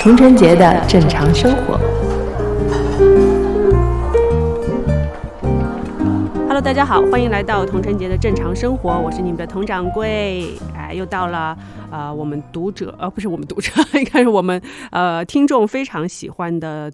[0.00, 1.78] 童晨杰的正常生活。
[6.46, 10.54] Hello，大家好，欢迎来到童晨杰的正常生活，我是你们的童掌柜。
[10.74, 11.56] 哎，又到了
[11.90, 14.60] 呃，我们读者呃，不是我们读者， 应该是我们
[14.90, 16.90] 呃听众非常喜欢的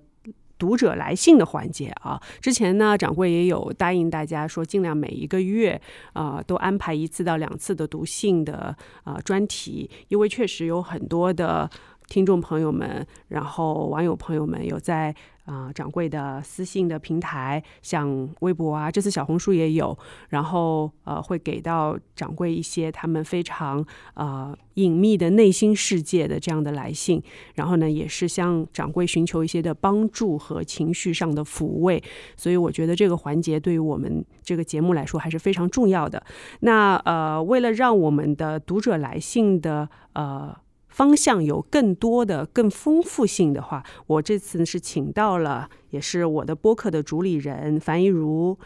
[0.65, 2.19] 读者来信的环节啊。
[2.41, 5.79] 之前呢，掌柜也有答应大家说，尽量每一个月
[6.15, 11.71] 啊都安排一次到两次的读信的啊专题，因为确实有很多的。
[12.09, 15.15] 听众朋友们，然后网友朋友们有在
[15.47, 19.97] 啊掌柜的私信的平台，像微博啊，这次小红书也有，
[20.29, 27.23] 然后呃会给到掌柜一些他们非常呃隐秘的内心世界的这样的来信，
[27.55, 32.03] 然后呢也是向掌柜寻求一些的帮助和情绪上的抚慰，
[32.37, 36.23] 所以我觉得这个环节对于我们这个节目来说还是非常重要的。
[36.61, 40.55] 那呃为了让我们的读者来信的呃。
[40.95, 48.57] 方向有更多的、更丰富性的话，我这次是请到了，也是我的播客的主理人樊一如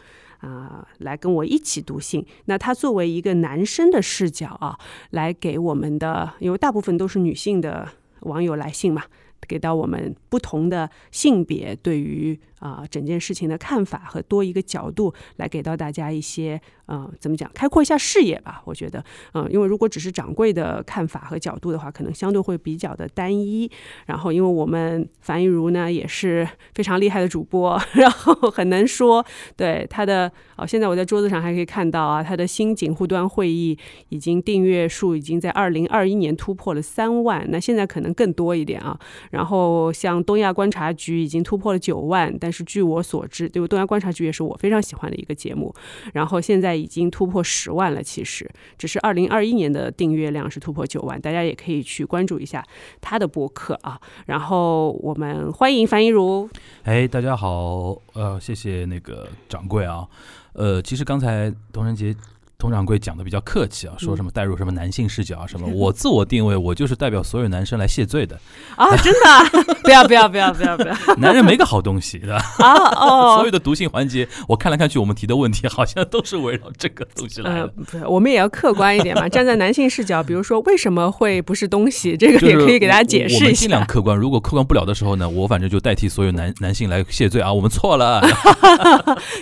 [0.41, 2.23] 啊，来跟我一起读信。
[2.45, 4.77] 那他作为一个男生的视角啊，
[5.09, 7.89] 来给我们的，因为大部分都是女性的
[8.21, 9.01] 网友来信嘛。
[9.47, 23.69] 给到我们不同的性别对于啊整件事情的看法和多一个角度来给到大家一些呃怎么讲开阔一下视野吧，我觉得嗯，因为如果只是掌柜的看法和角度的话，可能相对会比较的单一。
[24.05, 33.77] 然后因为我们樊一茹呢也是非常厉害的主播， 然后很能说，对他的哦，现在我在桌子上还可以看到啊，他的新锦护端会议
[34.09, 38.99] 已经订阅数已经在二零二一年突破了三万，那现在可能更多一点啊。
[39.31, 45.73] 然后像东亚观察局已经突破了九万，但是据我所知，对，东亚观察局也是我非常喜欢的一个节目。
[46.13, 52.65] 然后现在已经突破十万了，其实只是二零二一年的订阅量是突破九万，大家也可以去关注一下
[53.01, 53.99] 他的博客啊。
[54.25, 56.49] 然后我们欢迎樊一茹。
[56.83, 60.07] 哎，大家好，呃，谢谢那个掌柜啊。
[60.53, 62.15] 呃，其实刚才童仁杰。
[62.59, 68.37] 佟掌柜讲的比较客气啊，说什么带入什么男性视角啊什么， 我自我定位我就是代表所有男生来谢罪的
[68.75, 72.43] 啊， 真的， 不要不要不要不要不要，男人没个好东西，对吧？
[72.59, 77.67] 啊哦，所有的毒性环节，我看来看去，我们提的问题好像都是围绕这个东西来的。
[77.67, 83.45] 不是，我们也要客观一点嘛，站在男性视角，比如说为什么会不是东西，这个也可以给大家解释一下。
[83.45, 88.21] 我们尽量客观，如果客观不了的时候呢，我反正就代替所有男男性来谢罪啊，我们错了。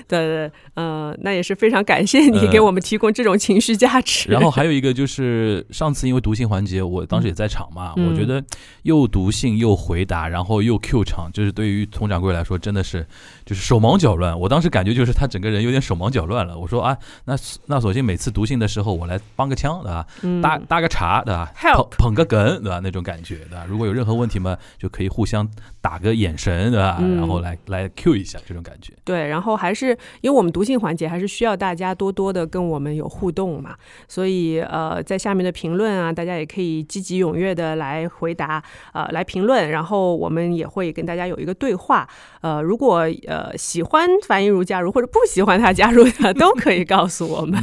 [0.07, 3.87] 对对，嗯，那也是非常感谢你给我们提供这种情绪价。
[3.87, 4.29] 价值。
[4.29, 8.43] 然后还有一个就是上次因为读信环节，我当时也在场嘛，我觉得
[8.83, 13.07] 又读信又回答，然后又 Q 场，就是对于佟掌柜来说真的是
[13.45, 14.37] 就是手忙脚乱。
[14.37, 16.59] 我当时感觉就是他整个人有点手忙脚乱了。
[16.59, 17.33] 我说啊，那
[17.67, 20.05] 那索性每次读信的时候我来帮个腔，对吧？
[20.41, 21.49] 搭搭个茬，对吧？
[21.73, 22.81] 捧捧个哏，对吧？
[22.83, 23.65] 那种感觉，对吧？
[23.69, 26.99] 如果有任何问题嘛，就可以互相打个眼神，对吧？
[27.15, 28.91] 然后来来 Q 一下这种感觉。
[29.05, 33.75] 对，然后还是因为我们读信环节还是需要大家多多的跟我们有互动嘛。
[34.07, 38.61] 所以，呃，在下面的评论啊，大家也可以积极踊跃的来回答，
[38.93, 42.05] 呃，来评论，然后我们也会跟大家有一个对话。
[42.41, 47.57] 呃，如果呃喜欢樊一茹加入或者不喜欢他加入的，都可以告诉我们。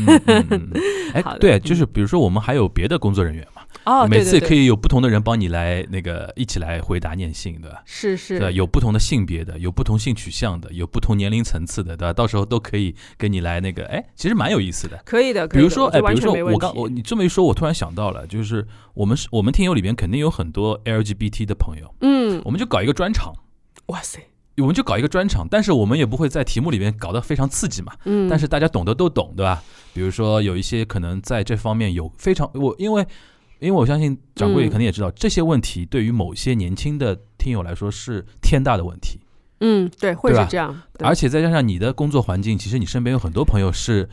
[1.13, 3.63] 哎，对，就是比如说我们还有别的工作人员嘛。
[3.85, 7.83] 哦，每次可以有不同的人帮你来那个一起来回答念信，对吧？
[7.85, 12.13] 是是，对，有不同的性别的，有不同性取向的，有不同年龄层次的，对吧？
[12.13, 14.99] 到时候都可以跟你来那个，哎，其实蛮有意思的。
[15.05, 23.35] 可以的，比如说，哎，比如说我刚我你这么一说，我突然想到了，就是我们是我们听友里边肯定有很多 LGBT 的朋友，嗯，我们就搞一个专场，
[23.87, 24.19] 哇塞，
[24.57, 29.63] 我们就搞一个专场，但是我们也不会在题目里面搞得非常刺激嘛，嗯，但是大家懂得都懂，对吧？
[29.93, 33.07] 比如说有一些可能在这方面有非常我因为。
[33.59, 39.21] 因为我相信掌柜肯定也知道，这些问题对于某些年轻的听友来说是天大的问题。
[39.61, 40.83] 嗯，对，会是这样。
[40.99, 44.09] 而且再加上你的工作环境，其实你身边有很多朋友是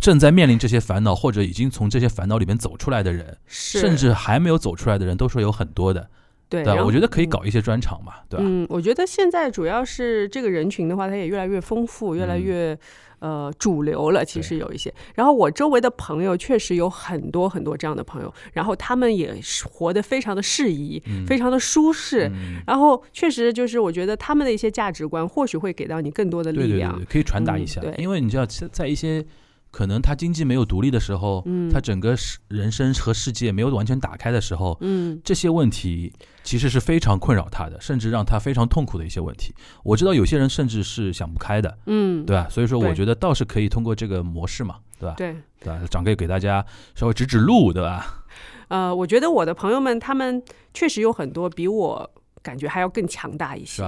[0.00, 6.08] 正在面临这些烦恼，或者已经从这些烦恼里面走出来的人，甚至还没有走出来的人，都说有很多的。
[6.48, 8.44] 对，我觉得可以搞一些专场嘛，对吧？
[8.46, 12.78] 嗯，我觉得现在主要是这个人群的话，它也越来越丰富，越来越。
[13.20, 14.94] 呃，主流了，其实有一些。
[15.16, 19.34] 然后我周围的朋友确实有很多很多这样的朋友，然后他们也
[19.68, 22.30] 活得非常的适宜，非常的舒适。
[22.64, 27.82] 然后确实就是，我觉得他们的一些价值观或许会给到你更多的力量，可以传达一下。
[27.96, 29.26] 因为你知道，在一些
[29.70, 36.12] 可能他经济没有独立的时候，嗯他整个世人生和世界没有完全打开的时候，嗯这些问题
[36.42, 39.54] 其实是非常困扰他的，甚至让他非常痛苦的一些问题。
[39.84, 42.48] 我知道有些人甚至是想不开的，嗯，对吧？
[42.48, 45.14] 所以说，我觉得倒是可以通过这个模式嘛，对吧？
[45.16, 45.36] 对。
[45.60, 45.80] 对吧？
[45.90, 48.24] 掌柜给大家稍微指指路，对吧？
[48.68, 50.40] 呃，我觉得我的朋友们他们
[50.72, 52.08] 确实有很多比我
[52.48, 53.82] 感觉还要更强大一些。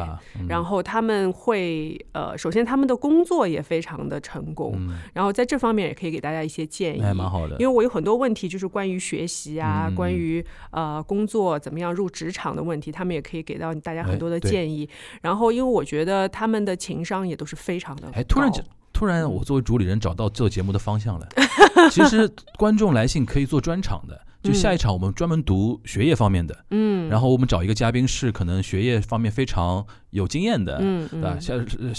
[0.46, 7.06] 然后他们会呃，首先他们的工作也非常的成功，嗯，然后在这方面也可以给大家一些建议那。
[7.06, 7.70] 还蛮好的因为。
[7.70, 14.86] 我有很多问题，就是关于学习啊，嗯关于呃工作怎么样入职场的问题，他们也可以给到大家很多的建议。
[15.22, 21.26] 然后，因为我觉得他们的情商也都是非常的哎，突然高间突然，我作为主理人找到做节目的方向了。
[21.90, 22.28] 其实
[22.58, 31.36] 观众来信可以做专场的，就下一场我们专门读学业方面的，嗯，然后我们找一个嘉宾是可能学业方面非常有经验的，嗯对吧？
[31.36, 31.54] 嗯下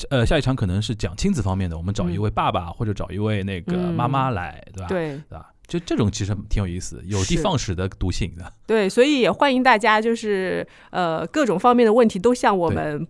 [0.09, 4.87] 呃下一场可能是讲亲子方面的，我们找一位爸爸或者找一位那个嗯妈妈来，对吧？
[4.87, 5.47] 对对吧？
[5.67, 8.51] 就这种其实挺有意思，有的放矢的读信的。
[8.65, 13.07] 对，所以也欢迎大家就是呃各种方面的问题都向我们。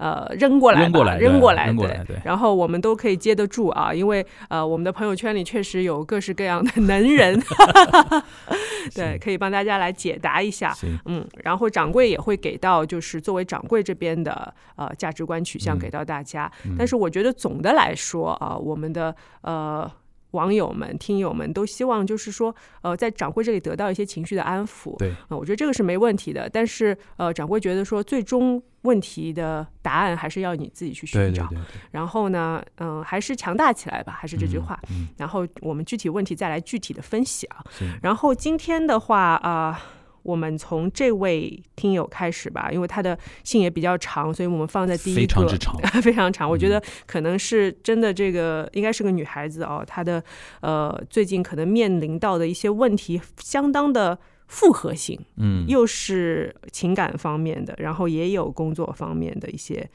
[0.00, 7.38] 呃，扔过来，扔过来扔过来，对然后我们都可以接得住啊，因为呃，我们的朋友圈里确实有各式各样的能人，
[8.96, 10.74] 对，可以帮大家来解答一下。
[11.04, 16.50] 嗯，然后掌柜也会给到，就是作为掌柜这边的呃价值观取向嗯给到大家。
[16.64, 19.90] 嗯但是我觉得总的来说啊、我们的呃
[20.30, 24.96] 网友们、听友们都希望就是说，呃，在掌柜这里得到一些情绪的安抚。
[24.96, 26.48] 对，啊、我觉得这个是没问题的。
[26.48, 31.46] 但是呃，掌柜觉得说，最终问题的答案还是要你自己去寻找。
[31.48, 34.78] 对对对对，然后呢，嗯、还是强大起来吧，还是这句话。
[34.90, 37.64] 嗯，然后我们具体问题再来具体的分析啊。
[38.02, 39.80] 然后今天的话啊、
[40.22, 46.48] 我们从这位听友开始吧，因为他的信也比较长，所以我们放在第一个，非常之长， 非常长。
[46.48, 50.22] 我觉嗯得可能是真的，这个应该是个女孩子哦，她的
[50.60, 54.18] 呃最近可能面临到的一些问题相当的
[54.50, 59.88] 复合型，嗯，又是情感方面的，然后也有工作方面的一些。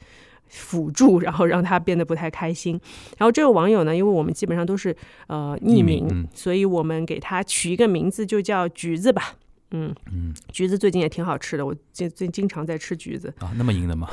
[0.48, 2.80] 辅助， 然后让他变得不太开心。
[3.18, 9.34] 然后这位网友呢，因为我们基本上都是呃匿匿名嗯所以我们给他取一个名字，就叫橘子吧。
[9.72, 13.34] 嗯，嗯橘子最近也挺好吃的，我最最经常在吃橘子。
[13.40, 14.08] 啊，那么硬的吗？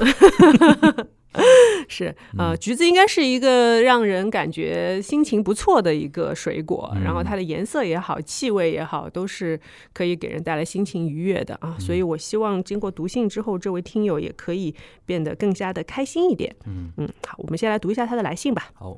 [1.89, 9.59] 是，嗯呃，橘子应该是一个让人感觉心情不错的一个水果，嗯然后它的颜色也好，气味也好，都是
[9.93, 11.75] 可以给人带来心情愉悦的啊。
[11.79, 14.73] 所以嗯我希望经过读信之后，这位听友也可以
[15.05, 16.55] 变得更加的开心一点。
[16.65, 18.71] 嗯，嗯，好，我们先来读一下他的来信吧。
[18.73, 18.97] 好，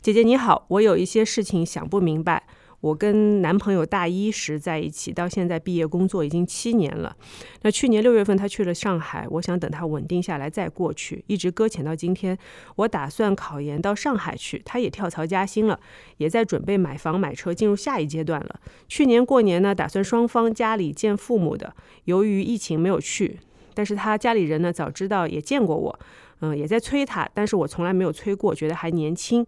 [0.00, 2.42] 姐姐你好，我有一些事情想不明白。
[2.82, 7.16] 我跟男朋友大一时在一起，到现在毕业工作已经七年了。
[7.62, 12.36] 那去年六月份他去了上海，我想等他稳定下来再过去，一直搁浅到今天。
[12.74, 15.78] 我打算考研到上海去，他也跳槽加薪了，
[16.16, 18.60] 也在准备买房买车，进入下一阶段了。
[18.88, 21.72] 去年过年呢，打算双方家里见父母的，
[22.06, 23.38] 由于疫情没有去，
[23.74, 25.96] 但是他家里人呢早知道也见过我，
[26.40, 29.46] 嗯，也在催他，但是我从来没有催过，觉得还年轻。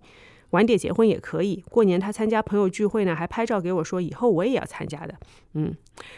[0.54, 1.64] 晚点结婚也可以。
[1.68, 5.14] 过年他参加朋友聚会呢，还拍照给我说以后我也要参加的。
[5.54, 5.74] 嗯，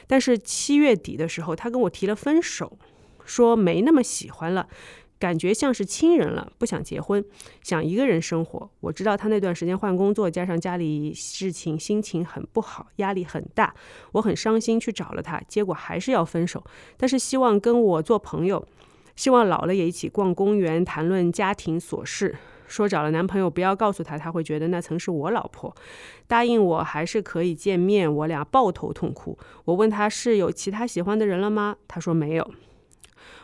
[0.07, 2.79] 但是七月底的时候，他跟我提了分手，
[3.25, 4.69] 说没那么喜欢了。
[5.19, 7.25] 感觉像是亲人了，不想结婚，
[7.63, 8.71] 想一个人生活。
[8.81, 13.75] 我知道他那段时间换工作，加上家里事情，心情很不好，压力很大。
[14.13, 16.63] 我很伤心，去找了他，结果还是要分手。
[16.99, 18.63] 但是希望跟我做朋友，
[19.17, 22.37] 希望老了也一起逛公园，谈论家庭琐事。
[22.67, 25.75] 说找了男朋友不要告诉他，他会觉得那曾是我老婆。
[26.27, 29.39] 答应我还是可以见面，我俩抱头痛哭。
[29.65, 31.77] 我问他是有其他喜欢的人了吗？
[31.87, 32.51] 他说没有。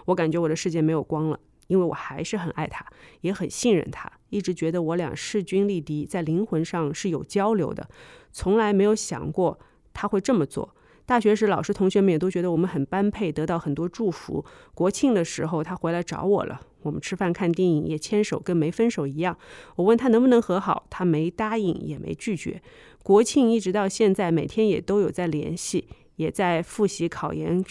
[0.06, 2.85] 我感觉我的世界没有光了，因为我还是很爱他，
[3.20, 7.88] 也很信任他，一直觉得我俩势均力敌，在灵魂上是有交流的，
[8.32, 9.58] 从来没有想过
[9.92, 10.75] 他会这么做。
[11.04, 14.44] 大学时，老师同学们也都觉得我们很般配，得到很多祝福。
[14.75, 19.36] 国庆的时候，他回来找我了，我们吃饭看电影，也牵手，跟没分手一样。
[19.76, 22.60] 我问他能不能和好，他没答应，也没拒绝。
[23.02, 27.64] 国庆一直到现在，每天也都有在联系，也在复习考研，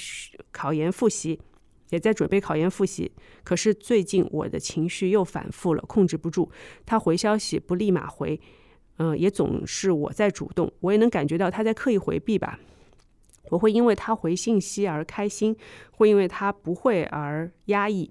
[0.51, 1.39] 考研复习，
[1.89, 3.11] 也在准备考研复习。
[3.43, 6.51] 可是最近我的情绪又反复了，控制不住。
[6.85, 8.39] 他回消息不立马回，
[8.97, 12.59] 嗯、也总是我在主动，我也能感觉到他在刻意回避吧。
[13.49, 15.55] 我会因为他回信息而开心，
[15.91, 18.09] 会因为他不会而压抑。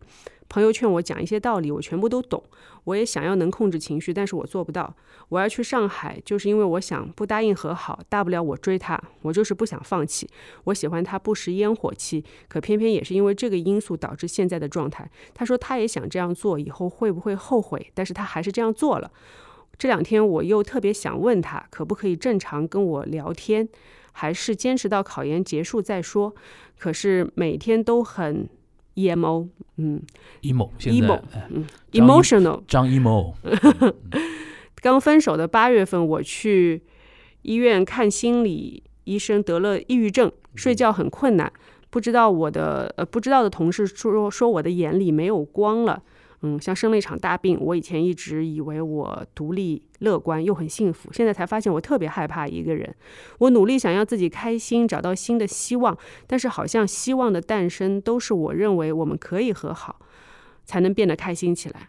[0.50, 2.42] 朋友劝我讲一些道理，我全部都懂。
[2.84, 4.92] 我也想要能控制情绪，但是我做不到。
[5.28, 10.28] 我要去上海，就是因为我想不答应和好，大不了我追他，我就是不想放弃。
[10.64, 15.08] 我喜欢他不食烟火气，可偏偏也是因为这个因素导致现在的状态。
[15.32, 17.90] 他说他也想这样做，以后会不会后悔？
[17.94, 19.12] 但是他还是这样做了。
[19.78, 23.68] 这两天我又特别想问他，可不可以正常跟我聊天，
[24.10, 26.34] 还是坚持到考研结束再说？
[26.76, 28.48] 可是每天都很
[28.94, 30.02] emo，嗯
[30.42, 32.62] ，emo，现在，emo，哎嗯，emotional。
[32.66, 33.34] 张 emo，
[34.82, 36.82] 刚分手的八月份，我去
[37.42, 41.52] 医院看心理医生，得了抑郁症，睡觉很困难。
[41.90, 46.02] 不知道我的呃，不知道的同事说说我的眼里没有光了，
[46.42, 47.58] 嗯，像生了一场大病。
[47.60, 52.94] 我以前一直以为我独立、乐观又很幸福，现在才发现我特别害怕一个人。
[53.38, 60.00] 我努力想要自己开心，找到新的希望，但是好像希望的诞生都是我认为我们可以和好，
[60.64, 61.88] 才能变得开心起来。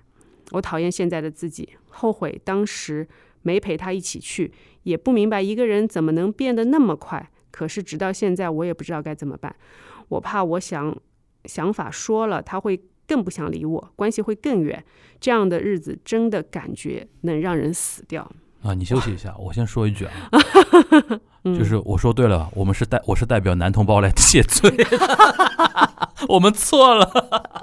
[0.52, 3.08] 我讨厌现在的自己，后悔当时
[3.44, 4.52] 没陪他一起去，
[4.84, 7.32] 也不明白一个人怎么能变得那么快。
[7.52, 9.56] 可是直到现在，我也不知道该怎么办。
[10.10, 10.94] 我怕我想
[11.46, 14.82] 想法说了，他会更不想理我，关系会更远。
[15.20, 18.32] 这样的日子真的感觉能让人死掉。
[18.64, 20.14] 啊，你休息一下，我先说一句啊，
[21.44, 24.72] 嗯就是我说对了，我们是代我是代表男同胞来谢罪，
[26.30, 27.12] 我们错了。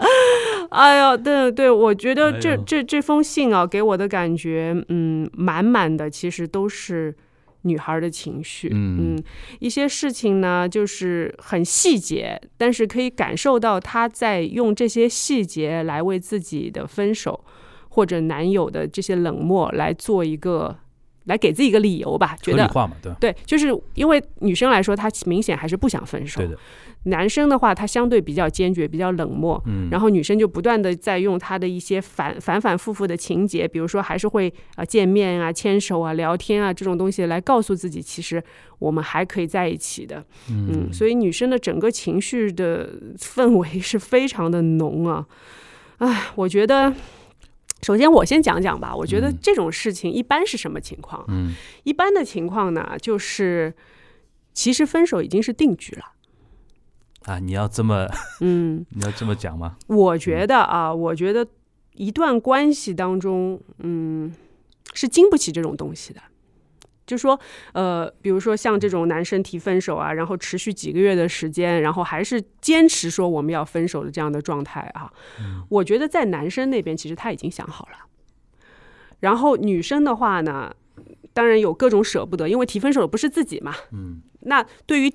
[0.71, 7.17] 哎呦，对对，我觉得这、哎这这封信啊，给我的感觉，嗯，满满的其实都是
[7.63, 8.71] 女孩的情绪。
[8.73, 9.21] 嗯
[9.59, 17.45] 一些事情呢，就是很细节，但是可以感受到她在用这些细节来为自己的分手
[17.89, 20.79] 或者男友的这些冷漠来做一个，
[21.25, 22.69] 来给自己一个理由吧，觉得。
[23.03, 23.13] 对？
[23.21, 26.41] 对，就是因为女生来说，她明显还是不想分手。
[26.41, 26.59] 对的，
[27.05, 29.63] 男生的话，他相对比较坚决，比较冷漠。
[29.67, 38.43] 嗯，然后女生就不断的在用他的一些反反反复复的情节，比如说还是会呃见面啊、牵手啊、聊天啊这种东西来告诉自己，其实
[38.79, 40.25] 我们还可以在一起的。
[40.51, 45.27] 嗯，所以女生的整个情绪的氛围是非常的浓啊。
[45.99, 46.95] 唉，我觉得。
[47.81, 48.93] 首先，我先讲讲吧。
[48.93, 51.25] 我觉得嗯这种事情一般是什么情况？
[51.29, 53.73] 嗯一般的情况呢，就是
[54.53, 56.03] 其实分手已经是定局了。
[57.29, 58.09] 啊，你要这么
[58.41, 59.77] 嗯， 你要这么讲吗？
[59.87, 61.47] 我觉得啊，我觉得
[61.95, 64.33] 一段关系当中，嗯，
[64.95, 66.21] 是经不起这种东西的。
[67.07, 67.39] 就说，
[67.73, 75.11] 呃，比如说像这种男生提分手啊，然后持续几个月的时间，然后还是坚持说我们要分手的这样的状态啊，
[75.69, 77.99] 我觉得在男生那边其实他已经想好了。
[79.21, 80.75] 然后女生的话呢，
[81.33, 83.75] 当然有各种舍不得，因为提分手的不是自己嘛。
[83.93, 85.13] 嗯那对于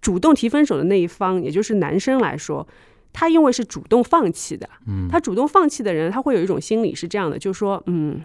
[0.00, 2.66] 主动提分手的那一方，也就是男生来说，
[3.12, 5.08] 他因为是主动放弃的，嗯。
[5.08, 8.22] 他主动放弃的人，他会有一种心理是这样的，就是说，嗯，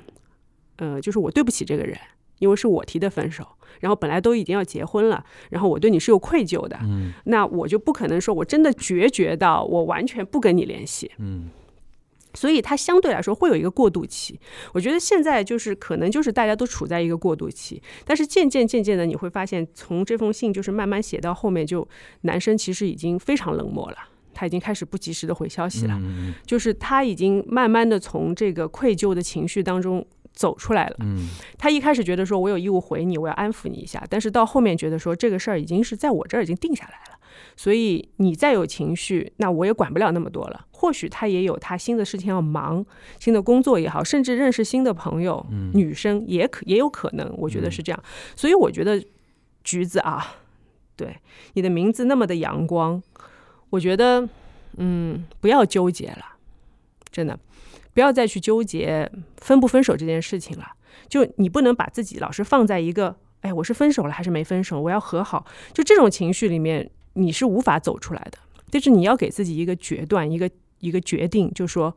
[0.78, 1.98] 呃，就是我对不起这个人，
[2.40, 3.46] 因为是我提的分手，
[3.80, 7.12] 然后本来都已经要结婚了，然后我对你是有愧疚的，嗯。
[7.26, 11.50] 那我就不可能说我真的决绝到我完全不跟你联系，嗯
[12.36, 14.40] 所以它相对来说会有一个过渡期。
[14.74, 21.88] 我觉得现在就是可能就是大家都处在一个过渡期，但是渐渐渐渐的你会发现，从这封信就是慢慢写到后面，就
[22.22, 23.98] 男生其实已经非常冷漠了。
[24.38, 30.98] 他已经开始不及时的回消息了，嗯就是他已经慢慢的从这个愧疚的情绪当中走出来了。
[31.00, 37.15] 嗯他一开始觉得说我有义务回你，我要安抚你一下，但是到后面觉得说这个事儿已经是在我这儿已经定下来了，
[37.56, 40.66] 所以你再有情绪，那我也管不了那么多了。
[40.72, 42.86] 或许他也有他新的事情要忙，
[43.20, 48.04] 新的工作也好，甚至认识新的朋友，女生也可也有可能，我觉得是这样。
[48.36, 49.04] 所以我觉得
[49.64, 50.36] 橘子啊，
[50.96, 51.18] 对
[51.54, 53.02] 你的名字那么的阳光，
[53.70, 54.28] 我觉得
[54.78, 56.36] 嗯不要纠结了，
[57.10, 57.40] 真的
[57.94, 60.74] 不要再去纠结分不分手这件事情了。
[61.08, 64.80] 就你不能把自己老是放在一个，哎，我是分手了还是没分手？
[64.82, 68.38] 我要和好，就这种情绪里面，你是无法走出来的。
[68.72, 71.96] 但是你要给自己一个决断，一个一个决定，就说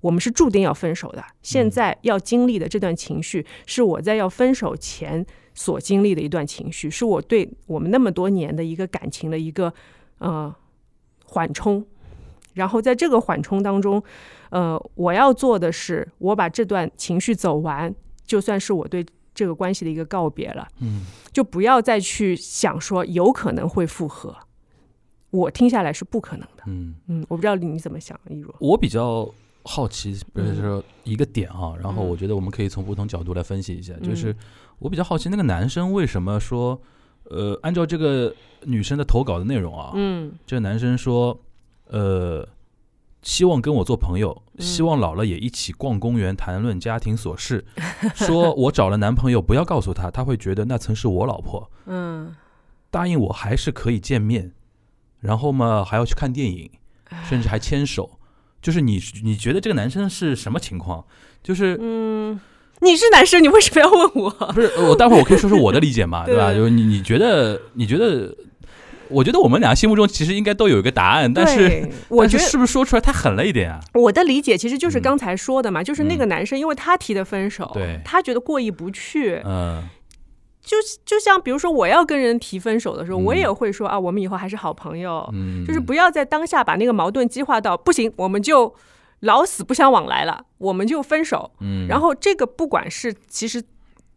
[0.00, 1.24] 我们是注定要分手的。
[1.42, 5.24] 现在要经历的这段情绪，是我在要分手前
[5.54, 9.72] 所经历的一段情绪，是我对我们那么多年的一个感情的一个
[10.18, 10.54] 呃
[11.24, 11.84] 缓冲。
[12.54, 14.02] 然后在这个缓冲当中，
[14.50, 19.04] 呃，我要做的是，我把这段情绪走完，就算是我对
[19.36, 20.66] 这个关系的一个告别了。
[20.80, 24.34] 嗯，就不要再去想说有可能会复合。
[25.30, 26.64] 我听下来是不可能的。
[26.66, 28.52] 嗯，嗯，我不知道你怎么想，一如。
[28.58, 29.28] 我比较
[29.64, 34.34] 好奇，不是说一个点啊，然后嗯我觉得我们可以从不同角度来分析一下，嗯就是
[34.78, 36.80] 我比较好奇那个男生为什么说，
[37.24, 41.38] 呃，按照这个女生的投稿的内容啊，嗯这个男生说，
[41.88, 42.48] 呃，
[43.26, 47.64] 希望跟我做朋友，嗯希望老了也一起逛公园谈论家庭琐事，
[48.14, 52.36] 说我找了男朋友，不要告诉他，他会觉得那曾是我老婆，嗯，
[52.88, 54.52] 答应我还是可以见面，
[55.20, 56.70] 然后嘛还要去看电影，
[57.28, 58.18] 甚至还牵手。
[58.62, 61.04] 就是你，你觉得这个男生是什么情况？
[61.42, 62.40] 就是嗯，
[62.80, 64.30] 你是男生，你为什么要问我？
[64.54, 66.54] 不是，我待会儿我可以说说我的理解嘛，对 对吧？
[66.54, 68.32] 就是你你觉得你觉得，
[69.10, 73.80] 我觉得我们俩心目中其实应该都有一个答案，但是我觉得是是不是说出来太狠了一点啊？
[73.94, 75.02] 我的理解其实就是嗯。
[75.02, 78.00] 刚才说的嘛，就是那个男生，因为他提的分手，对。
[78.04, 79.84] 他觉得过意不去，嗯。
[80.60, 83.24] 就就像比如说我要跟人提分手的时候，嗯。
[83.24, 88.74] 我也会说啊，我们以后还是好朋友，嗯，就是不要在当下把那个矛盾激化到不行，我们就
[89.20, 91.52] 老死不相往来了，我们就分手。
[91.60, 93.62] 嗯，然后这个不管是其实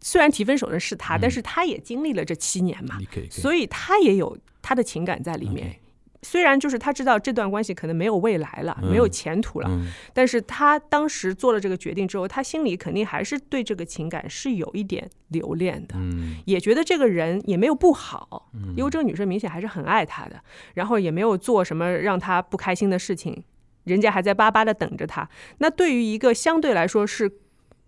[0.01, 1.19] 虽然提分手的是他，嗯。
[1.21, 2.97] 但是他也经历了这七年嘛，
[3.29, 5.75] 所以他也有他的情感在里面。
[6.21, 8.91] 虽然就是他知道这段关系可能没有未来了，嗯。
[8.91, 9.87] 没有前途了，嗯。
[10.13, 16.35] 但是他当时做了这个决定之后，他心里肯定还是对这个情感是有一点留恋的，嗯。
[16.45, 18.73] 也觉得这个人也没有不好，嗯。
[18.75, 20.41] 因为这个女生明显还是很爱他的，
[20.73, 23.41] 然后也没有做什么让他不开心的事情，
[23.85, 25.29] 人家还在巴巴的等着他。
[25.59, 27.31] 那对于一个相对来说是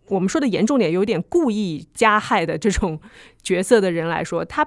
[0.07, 3.01] 我们说的严重点，有点故意加害的这种
[3.43, 4.65] 角色的人来说，他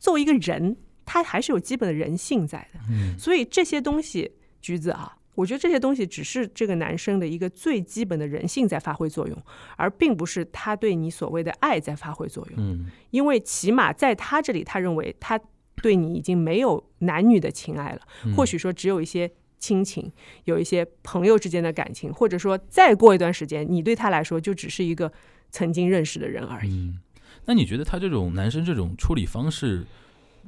[0.00, 0.76] 作为一个人，
[1.06, 2.80] 他还是有基本的人性在的。
[2.90, 9.42] 嗯所以这些东西，橘子啊，我觉得这些东西只是这个男生的一个最基本的人性在发挥作用，
[9.76, 12.54] 而并不是他对你所谓的爱在发挥作用。
[12.58, 15.40] 嗯因为起码在他这里，他认为他
[15.80, 20.12] 对你已经没有男女的情爱了，嗯或许说只有一些亲情，
[20.44, 25.10] 有一些朋友之间的感情，或者说再过一段时间，你对他来说就只是一个
[25.50, 26.70] 曾经认识的人而已。
[26.70, 26.98] 嗯，
[27.46, 29.84] 那你觉得他这种男生这种处理方式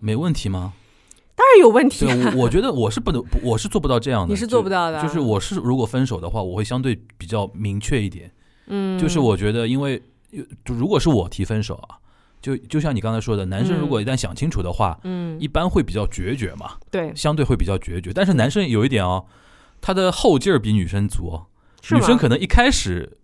[0.01, 0.73] 没问题吗？
[1.35, 8.31] 当然有问题、我我觉得我是不能，我是做不到这样的，你是做不到的啊就就是我是如果分手的话，我会相对比较明确一点。
[8.67, 10.03] 嗯，就是我觉得，因为
[10.65, 11.97] 就如果是我提分手啊，
[12.43, 18.13] 就就像你刚才说的，男生如果一旦想清楚的话，嗯，一般会比较决绝嘛，对，相对会比较决绝。
[18.13, 19.25] 但是男生有一点哦，
[19.81, 21.41] 他的后劲儿比女生足
[21.93, 23.18] 女生可能一开始。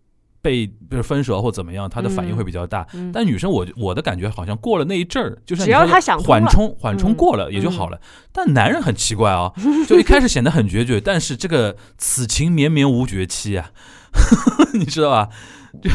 [0.45, 2.87] 被比如分手或怎么样，他的反应会比较大。
[2.93, 7.99] 嗯但女生我我的感觉好像过了那一阵儿，就是只要你说的她想缓冲缓冲嗯过了也就好了。
[8.31, 9.51] 但男人很奇怪啊、
[9.89, 13.71] 就一开始显得很决绝，但是这个此情绵绵无绝期啊，
[14.75, 15.31] 你知道吧？
[15.83, 15.91] 就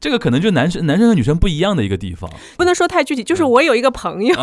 [0.00, 2.30] 这个可能就男生男生和女生不一样的一个地方。
[2.56, 4.34] 不能说太具体，就是嗯我有一个朋友，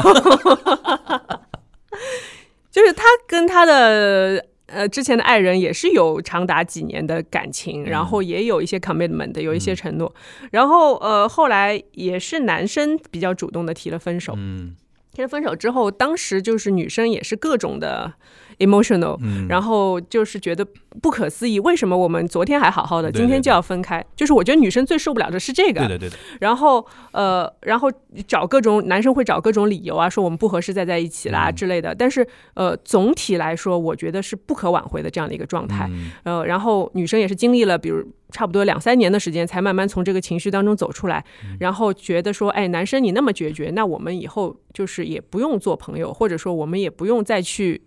[2.72, 10.14] 就是他跟他的呃之前的爱人也是有长达几年的感情，嗯然后也有一些 commitment，有一些承诺，
[10.52, 14.76] 然后呃后来也是男生比较主动的提了分手，嗯。
[15.14, 18.12] 提了分手之后，当时就是女生也是各种的
[18.60, 20.66] emotional，嗯，然后就是觉得
[21.02, 24.04] 不可思议，为什么我们昨天还好好的，今天就要分开？
[24.16, 26.00] 就是我觉得女生最受不了的是这个，
[26.40, 27.92] 然后呃，然后
[28.28, 31.56] 找各种男生会找各种理由啊，说我们不合适再在一起啦嗯。
[31.56, 31.94] 之类的。
[31.94, 35.88] 但是呃，总体来说，我觉得是不可挽回的这样的一个状态。
[35.92, 36.12] 嗯。
[36.24, 41.58] 呃，然后女生也是经历了，比如差不多两三年的时间，才慢慢从这个情绪当中走出来，嗯。
[41.60, 47.82] 然后觉得说，哎，男生你那么决绝，那我们以后就是也不用做朋友，或者说我们也不用再去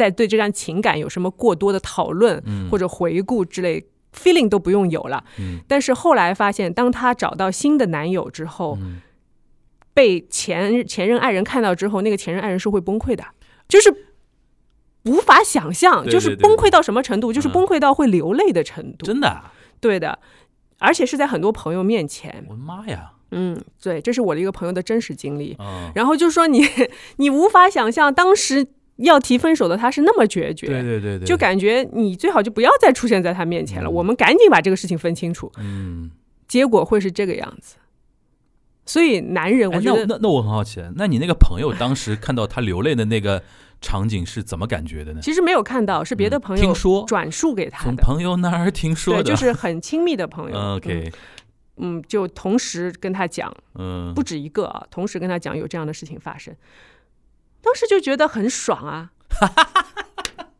[0.00, 3.84] 再对这段情感有什么过多的讨论嗯或者回顾之类。
[4.12, 9.00] feeling 都不用有了，嗯但是后来发现，当她找到新的男友之后，嗯
[9.94, 13.24] 被前前任爱人看到之后，那个前任爱人是会崩溃的，
[13.68, 13.88] 就是
[15.04, 19.06] 无法想象，对就是崩溃到什么程度，就是嗯崩溃到会流泪的程度。
[19.06, 20.18] 真的啊，对的，
[20.80, 22.44] 而且是在很多朋友面前。
[22.48, 23.12] 我的妈呀！
[23.30, 25.54] 嗯，对，这是我的一个朋友的真实经历。
[25.60, 26.66] 啊，然后就说你，
[27.18, 28.66] 你无法想象当时
[29.04, 35.50] 要提分手的他是那么决绝，对对对对，就感觉你最好就不要再出现在他面前了，嗯我们赶紧把这个事情分清楚。
[35.58, 36.10] 嗯，
[36.48, 37.76] 结果会是这个样子。
[38.86, 43.40] 所以男人，哎我觉得那那那我很好奇，那你那个朋友当时看到他流泪的那个
[43.80, 45.20] 场景是怎么感觉的呢？
[45.22, 47.84] 其实没有看到，是别的嗯朋友听说转述给他的。
[47.84, 50.56] 从朋友那儿听说对，的， 就是很亲密的朋友。
[50.58, 51.12] 嗯 OK，
[51.76, 56.52] 嗯，嗯，就同时跟他讲，嗯，不止一个啊，同时跟他讲有这样的事情发生，
[57.62, 59.10] 当时就觉得很爽啊。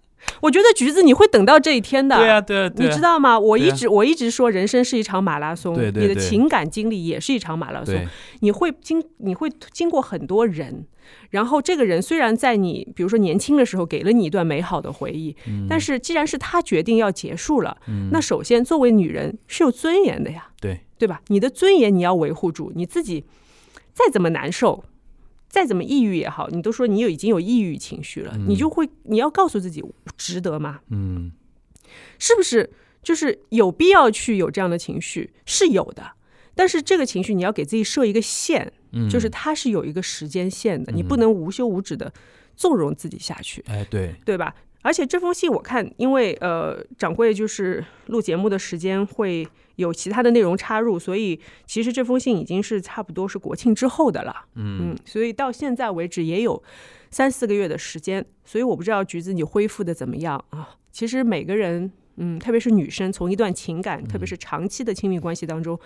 [0.42, 3.38] 我觉得橘子你会等到这一天的，对啊对啊，对啊你知道吗？
[3.38, 7.94] 我一直、我一直说人生是一场马拉松，对对对你的情感经历也是一场马拉松。，
[8.40, 10.86] 你会经你会经过很多人，
[11.28, 21.20] 然后这个人虽然在你比如说年轻的时候给了你一段美好的回忆，嗯但是既然是他决定要结束了，嗯那首先作为女人是有尊严的呀，对，对吧？
[21.26, 23.26] 你的尊严你要维护住，你自己
[23.92, 24.84] 再怎么难受。
[25.50, 29.84] 再怎么抑郁也好，你都说你有已经有抑郁情绪了，嗯你就会你要告诉自己
[30.16, 30.80] 值得吗？
[30.88, 31.32] 嗯
[32.18, 32.70] 是不是
[33.02, 35.32] 就是有必要去有这样的情绪？
[35.44, 36.12] 是有的，
[36.54, 42.12] 但是这个情绪你要给自己设一个线，嗯，就是它是有一个时间线的，你嗯不能无休无止的
[42.56, 44.54] 纵容自己下去，哎对，对吧？
[44.82, 54.34] 而且这封信我看，因为呃，掌柜就是录节目的时间会有其他的内容插入，所以其实这封信已经是差不多是国庆之后的了。
[54.54, 56.62] 嗯，所以到现在为止也有
[57.10, 60.76] 三四个月的时间，所以我不知道橘子你恢复的怎么样啊？
[60.90, 65.78] 其实每个人，嗯，特别是女生，从一段情感，特别是长期的亲密关系当中。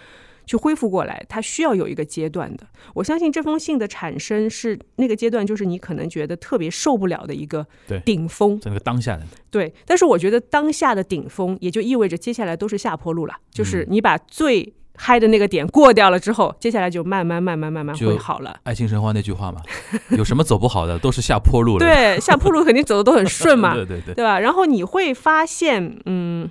[0.46, 2.66] 去恢复过来，它需要有一个阶段的。
[2.94, 7.66] 我相信这封信的产生是那个阶段，就是你可能觉得特别受不了的一个
[8.04, 9.72] 顶峰，在那个当下的对。
[9.86, 13.34] 但是我觉得当下的顶峰，也就意味着接下来都是下坡路了。
[13.50, 18.56] 就是你把最嗨的那个点过掉了之后，接下来就慢慢慢慢慢慢会好了。
[18.62, 19.60] 爱情神话那句话嘛，
[20.16, 21.84] 有什么走不好的，都是下坡路了。
[21.84, 23.74] 对，下坡路肯定走的都很顺嘛。
[23.76, 24.38] 对对对，对吧？
[24.38, 26.48] 然后你会发现，嗯，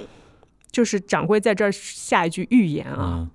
[0.71, 3.27] 就是掌柜在这儿下一句预言啊。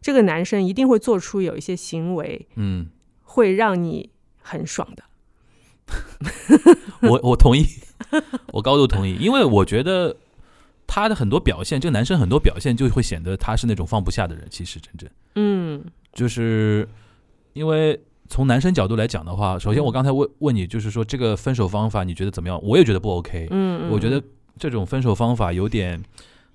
[0.00, 2.88] 这个男生一定会做出有一些行为，嗯，
[3.22, 4.10] 会让你
[4.40, 5.04] 很爽的。
[7.02, 7.66] 我我同意，
[8.52, 10.16] 我高度同意，因为我觉得
[10.86, 14.46] 他的很多表现，这个男生很多表现就会显得他是那种放不下的人。
[14.50, 16.88] 其实真正，嗯，就是
[17.52, 22.58] 因为从男生角度来讲的话，首先我刚才问问你，就是说这个分手方法你觉得怎么样？
[22.62, 23.48] 我也觉得不 OK。
[23.50, 24.22] 嗯，我觉得
[24.58, 26.02] 这种分手方法有点。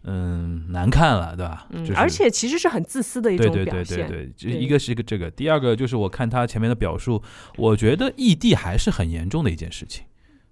[0.08, 1.68] 嗯，难看了，对吧？
[1.72, 4.08] 嗯，而且其实是很自私的一种表现。
[4.08, 7.22] 对对对对对，就一个是一个这个，第二个就是我看他前面的表述，
[7.58, 10.06] 我觉得异地还是很严重的一件事情。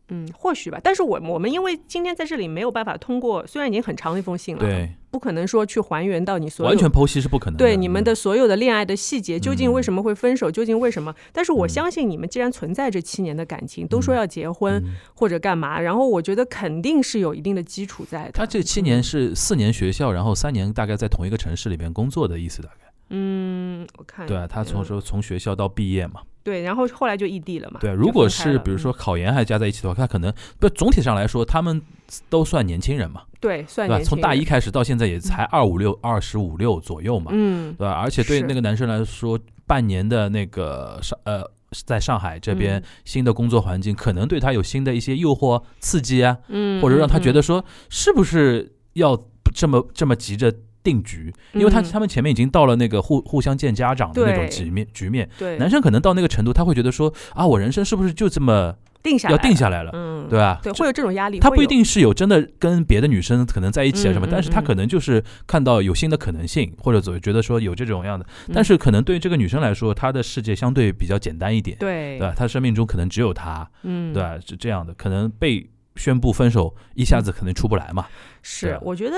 [0.09, 7.57] 嗯，或许吧，但是我我们因为今天在这里没有办法通过，虽然已经很长的一封信了，对，不可能说去还原到你所有完全剖析是不可能。
[7.57, 10.51] 对你们的所有的恋爱的细节，究竟为什么会分手？
[10.51, 11.15] 究竟为什么？
[11.31, 14.83] 但是我相信你们既然存在这七年的感情，都说要结婚
[15.15, 18.31] 或者干嘛，然后我觉得肯定是有一定的基础在的。
[18.33, 22.82] 他这七年是四年学校，然后三年大概在同一个城市里面工作的意思，大概。
[23.09, 26.21] 嗯，我看对啊，他从说从学校到毕业嘛。
[26.43, 27.79] 对，然后后来就异地了嘛。
[27.79, 31.81] 对，如果是比如说考研还加在一起的话，他可能不总体上来说，他们
[32.29, 33.21] 都算年轻人嘛。
[33.39, 34.09] 对，算年轻。
[34.09, 37.31] 从大一开始到现在也才二五六、二十五六左右嘛。
[37.33, 37.93] 嗯，对吧？
[37.93, 41.49] 而且对那个男生来说，半年的那个上呃，
[41.85, 49.17] 在上海这边新的工作环境，可能对他有新的一些诱惑、刺激啊，嗯，或者让他觉得说，是不是要
[49.53, 50.53] 这么这么急着。
[50.83, 60.59] 定局，因为他他们前面已经到了那个互互相见家长的那种局面局面，对男生可能到那个程度，他会觉得说啊，我人生是不是就这么定下要定下来了，嗯，对吧？
[60.61, 61.39] 对，会有这种压力。
[61.39, 68.25] 他不一定是有真的跟别的女生可能在一起啊什么，但是他可能就是看到有新的可能性，或者总觉得说有这种样的。
[68.53, 72.33] 但是可能对这个女生来说，她的世界相对比较简单一点，对，对吧？
[72.35, 74.37] 她生命中可能只有他，嗯，对吧？
[74.45, 75.69] 是这样的，可能被。
[75.95, 78.07] 宣布分手，一下子可能出不来嘛。
[78.45, 79.15] 是，我觉得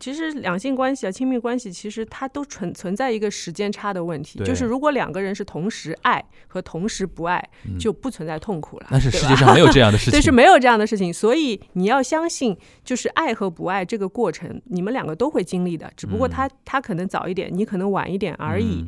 [0.00, 4.42] 其实两性关系啊，亲密关系，其实它都存存在一个时间差的问题。
[4.44, 7.40] 就是如果两个人是同时爱和同时不爱，
[7.78, 8.88] 就不存在痛苦了。
[8.90, 11.14] 但是世界上没有这样的 事情，对，是没有这样的事情。
[11.14, 15.88] 所以你要相信，就是爱和不爱这个过程，你们两个都会经历的。
[15.96, 18.84] 只不过他他可能早一点，你可能晚一点而已。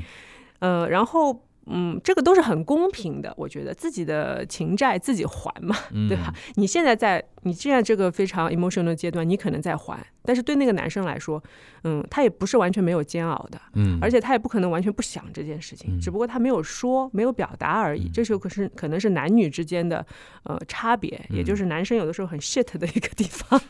[0.59, 1.45] 呃，然后。
[1.68, 5.76] 嗯，这个都是很公平的，我觉得自己的情债自己还嘛，
[6.09, 6.33] 对吧？
[6.55, 11.42] 你现在在你现在这个非常 emotional 的阶段，你可能在还，但是对那个男生来说，
[11.83, 18.09] 嗯，他也不是完全没有煎熬的，嗯，而且他也不可能完全不想这件事情，只不过他没有说，没有表达而已。
[18.09, 20.07] 这时候可是可能是男女之间的
[20.44, 23.61] 呃差别，也就是男生有的时候很 shit 的一个地方。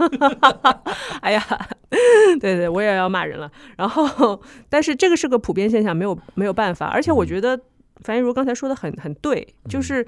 [1.22, 1.42] 哎呀，
[2.40, 3.50] 对对，我也要骂人了。
[3.78, 7.58] 然后，但是这个是个普遍现象，没有没有办法，而且我觉得。
[8.02, 10.06] 樊一茹刚才说的很很对，就是，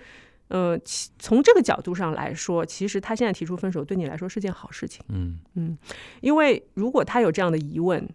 [0.48, 0.78] 呃，
[1.18, 5.04] 从这个角度上来说，其实他现在提出分手对你来说是件好事情。
[5.08, 5.76] 嗯嗯，
[6.20, 8.08] 因为如果他有这样的疑问，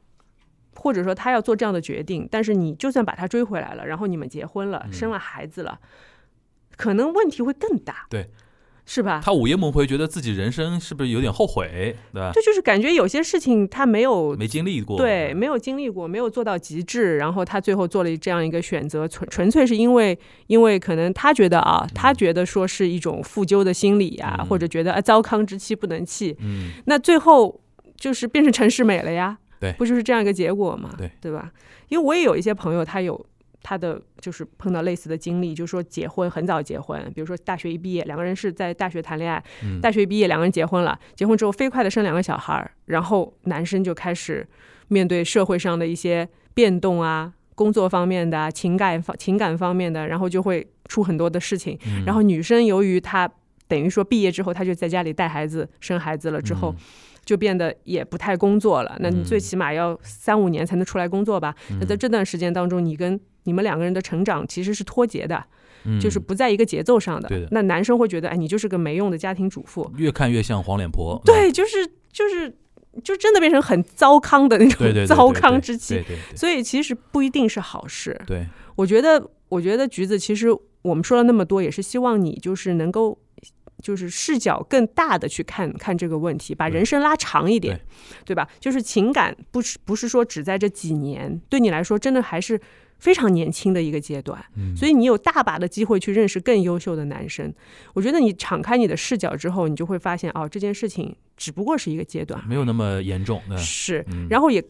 [0.75, 5.79] 或者说他要做这样的决定，但是你就算把他追回来了，然后你们结婚了，生了孩子了，
[6.75, 8.07] 可能问题会更大。
[8.09, 8.29] 对。
[8.85, 9.21] 是吧？
[9.23, 12.31] 他午夜梦回，觉得自己人生是不是有点后悔，对吧？
[12.33, 20.17] 这就是感觉有些事情他没有没经历过，对，没有经历过，没有做到极致，然后他最后做了这样一个选择，纯纯粹是因为，
[20.47, 27.61] 因为可能他觉得啊，他觉得说是一种负疚的心理呀，或者觉得啊糟糠之妻不能弃，嗯，那最后
[27.95, 31.51] 就是变成陈世美了呀，对，不就是这样一个结果嘛，对，对吧？
[31.87, 33.25] 因为我也有一些朋友，他有。
[33.63, 39.43] 他的就是碰到类似的经历，就是说结婚很早结婚，比如说大学一毕业，两个人是在大学谈恋爱，
[39.81, 44.45] 大学一毕业两个人结婚了，结婚之后飞快的生两个小孩儿，然后男生就开始
[44.89, 51.79] 面对社会上的一些变动啊，工作方面的、情感方情感方面的，然后就会出很多的事情。
[52.05, 53.31] 然后女生由于她
[53.67, 56.75] 等于说毕业之后，她就在家里带孩子、生孩子了之后。
[57.25, 61.55] 就变得也不太工作了，那你最起码要三五年才能出来工作吧？
[61.79, 65.43] 那在这段时间当中，你跟你们两个人的成长其实是脱节的，
[65.85, 67.27] 嗯就是不在一个节奏上的。
[67.29, 69.91] 对的那男生会觉得，哎，你就是个没用的家庭主妇。
[69.97, 71.21] 越看越像黄脸婆。
[71.23, 72.55] 嗯对，就是就是
[73.03, 76.01] 就真的变成很糟糠的那种糟糠之妻。
[76.35, 78.19] 所以其实不一定是好事。
[78.25, 80.47] 对，我觉得，我觉得橘子其实
[80.81, 83.19] 我们说了那么多，也是希望你就是能够。
[83.81, 87.77] 就是视角更大的去看看这个问题，把人生拉长一点
[88.23, 88.47] 对，对吧？
[88.57, 92.57] 就是情感不是不是说只在这几年，对你来说真的还是
[93.03, 94.73] 非常年轻的一个阶段，嗯。
[94.77, 97.53] 所以你有大把的机会去认识更优秀的男生。
[97.93, 103.41] 我觉得你敞开你的视角之后，你就会发现哦，这件事情只不过是一个阶段，没有那么严重。
[103.49, 104.05] 对是。
[104.07, 104.63] 嗯，然后也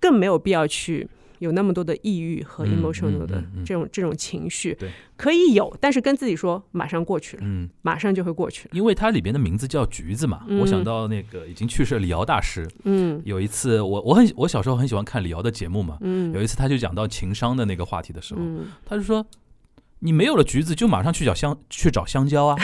[0.00, 1.08] 更没有必要去
[1.38, 3.52] 有那么多的抑郁和嗯 emotional 的嗯嗯。
[3.56, 8.70] 嗯这种这种情绪对，可以有，但是跟自己说马上过去了，嗯，马上就会过去了。
[8.74, 10.58] 因为它里边的名字叫橘子嘛，嗯。
[10.60, 13.20] 我想到那个已经去世的李敖大师，嗯。
[13.24, 16.32] 有一次我我很我小时候很喜欢看李敖的节目嘛，嗯。
[16.32, 18.66] 有一次他就讲到情商的那个话题的时候，嗯。
[18.84, 19.26] 他就说。
[20.00, 22.56] 你没有了橘子，就马上去找香去找香蕉啊；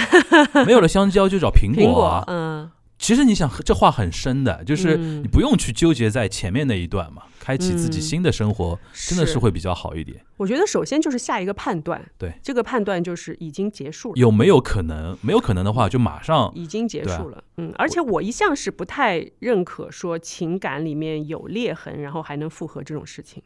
[0.65, 2.23] 没有了香蕉，就找苹苹果啊。
[2.27, 2.71] 果，嗯，
[3.05, 10.25] 其实你想，这话很深的，就是嗯你不用去纠结在前面那一段嘛，开启自己嗯新的生活，真的是会比较好一点。
[10.39, 14.15] 我觉得首先就是下一个判断，对这个判断就是已经结束了。
[14.17, 15.15] 有没有可能？
[15.21, 23.43] 没有可能的话，就马上已经结束了，嗯，而且我一向是不太认可说情感里面有裂痕，然后还能复合这种事情。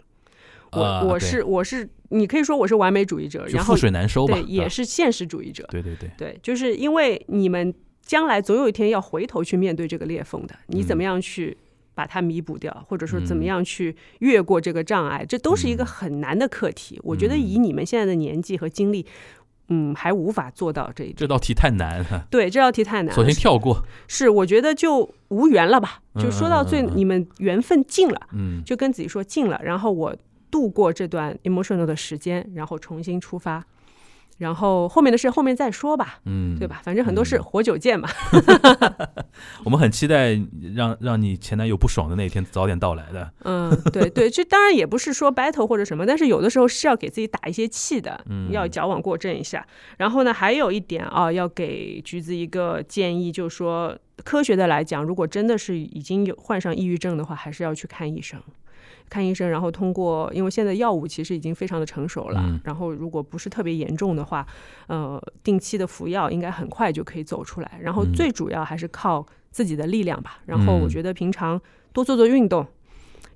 [0.70, 4.34] 我、我是我是，你可以说我是完美主义者，然后覆水难收吧。
[4.34, 7.74] 对也是现实主义者，对对对，对，就是因为你们
[8.08, 11.54] 将来总有一天要回头去面对这个裂缝的，你怎么样去
[11.94, 16.98] 把它弥补掉，或者说怎么嗯样去越过这个障碍，这都是一个嗯很难的课题。
[17.04, 19.04] 我觉得以你们现在的年纪和经历，
[19.68, 21.16] 嗯，还无法做到这一点。
[21.16, 23.28] 这道题太难了，对，这道题太难首了。
[23.28, 23.84] 先跳过。
[24.06, 26.00] 是，我觉得就无缘了吧。
[26.18, 30.16] 就说到最，嗯嗯嗯嗯你们缘分尽了，嗯，就跟自己说尽了，然后我
[30.50, 33.62] 度过这段 emotional 的时间，然后重新出发，
[34.38, 36.66] 然后后面的事后面再说吧，嗯，对？
[36.66, 36.80] 吧？
[36.82, 38.08] 反正很多事嗯活久见嘛。
[39.64, 40.40] 我们很期待
[40.74, 43.30] 让让你前男友不爽的那一天早点到来的。
[43.44, 49.66] 嗯，对对，这当然也不是说 battle 或者什么，但是有的时候是要给自己打一些气的，嗯要矫枉过正一下。
[49.96, 58.40] 然后呢，还有一点啊，要给橘子一个建议，就是说科学的来讲，如果真的是已经有患上抑郁症的话，还是要去看医生。
[59.08, 64.46] 看医生，然后通过，因为现在药物其实已经非常的成熟了，嗯然后如果不是特别严重的话，
[64.86, 67.78] 呃，定期的服药应该很快就可以走出来。
[67.80, 70.40] 然后嗯最主要还是靠自己的力量吧。
[70.46, 71.60] 然后我嗯觉得平常
[71.92, 72.66] 多做做运动，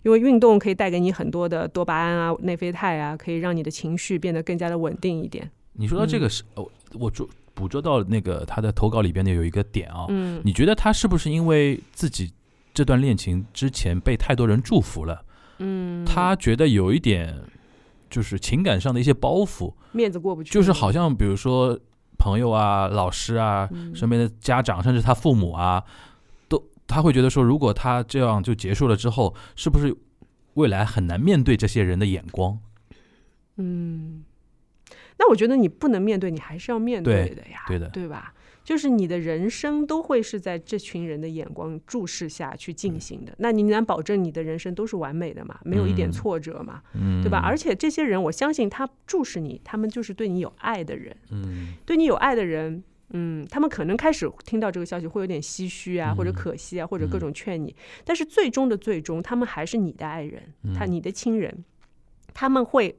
[0.03, 5.51] 因为运动可以带给你很多的多巴胺啊、内啡肽啊，可以让你的情绪变得更加的稳定一点。
[5.75, 12.33] 你说到这个是，哦，我捉捕捉到那个他的投稿里边的有一个点啊，嗯，你觉得他是不是因为自己
[12.75, 15.23] 这段恋情之前被太多人祝福了，
[15.63, 17.35] 嗯，他觉得有一点
[18.11, 21.79] 就是情感上的一些包袱，面子过不去，就是好像比如说
[22.19, 23.95] 朋友啊、老师啊、嗯。
[23.95, 25.83] 身边的家长，甚至他父母啊，
[26.49, 29.97] 都他会觉得说，如果他这样就结束了之后，是不是
[30.55, 32.59] 未来很难面对这些人的眼光？
[33.57, 34.25] 嗯，
[35.19, 37.89] 那我觉得你不能面对，你还是要面对的呀，对的。
[37.91, 38.35] 对吧？
[38.65, 45.59] 就是你的人生都会是在这群人的眼光注视下去进行的，那你难保证你的人生都是完美的嘛？
[45.65, 46.83] 没有一点嗯挫折嘛？
[46.95, 47.39] 嗯，对吧？
[47.45, 52.83] 而且这些人，我相信他注视你，他们就是对你有爱的人，嗯对你有爱的人。
[53.15, 60.43] 嗯，他们可能开始听到这个消息会有点唏嘘啊，或者嗯可惜啊，或者各种劝你，但是最终的最终，他们还是你的爱人，
[60.75, 61.63] 他嗯你的亲人，
[62.33, 62.99] 他们会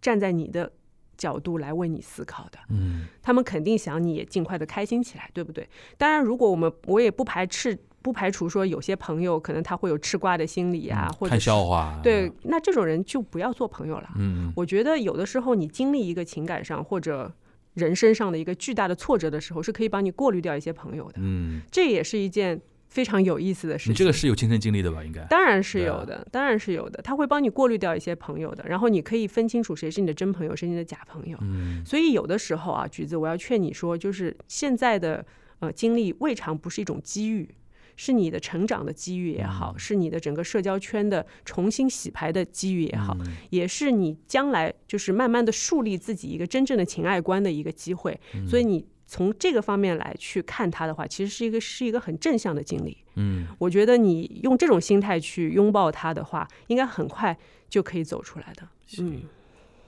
[0.00, 0.70] 站在你的
[1.18, 2.58] 角度来为你思考的。
[2.70, 5.68] 嗯他们肯定想你也尽快的开心起来，对不对？
[5.98, 14.08] 当然，如果我们我也不排斥不排除说有些朋友可能他会有吃瓜的心理啊，或者看笑话，对，，那这种人就不要做朋友了。
[14.16, 17.30] 嗯我觉得有的时候你经历一个情感上或者
[17.74, 23.92] 人生上的一个巨大的挫折的时候，是可以帮你过滤掉一些朋友的，嗯，这也是一件非常有意思的事情。
[23.92, 25.04] 你这个是有亲身经历的吧？
[25.04, 31.38] 应该，当然是有的，当然是有的，他会帮你过滤掉一些朋友的，然后你可以分清楚谁是你的真朋友，谁是你的假朋友。
[31.40, 35.24] 嗯所以有的时候啊，橘子，我要劝你说，就是现在的
[35.60, 37.48] 呃经历未尝不是一种机遇，
[37.96, 48.18] 是你的成长的机遇也好，嗯是你的整个社交圈的重新洗牌的机遇也好，嗯也是你将来就是慢慢的树立自己一个真正的情爱观的一个机会。
[48.34, 52.94] 嗯所以你从这个方面来去看它的话，其实是一个是一个很正向的经历。
[53.14, 57.36] 嗯，我觉得你用这种心态去拥抱它的话，应该很快
[57.70, 58.62] 就可以走出来的。
[59.00, 59.22] 嗯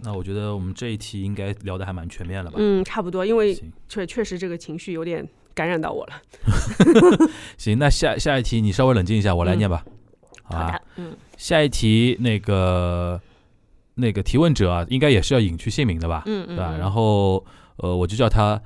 [0.03, 2.57] 那我觉得我们这一题应该聊的还蛮全面了吧？
[2.59, 3.55] 嗯，差不多，因为
[3.87, 6.23] 确确实这个情绪有点感染到我了。
[7.59, 9.85] 行，那下下一题你稍微冷静一下，我来嗯念吧，
[10.45, 10.57] 好？
[10.59, 13.21] 好的，嗯下一题那个
[13.97, 16.23] 那个提问者啊，应该也是要隐去姓名的吧？
[16.25, 16.71] 嗯嗯，对吧？
[16.75, 17.45] 嗯然后
[17.77, 18.59] 呃，我就叫他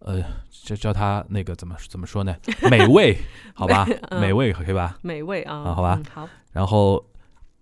[0.00, 2.34] 呃，就叫他那个怎么怎么说呢？
[2.70, 3.16] 美味，
[3.54, 4.98] 好吧，嗯美味可以吧？
[5.02, 7.04] 美味啊，啊好吧嗯好，然后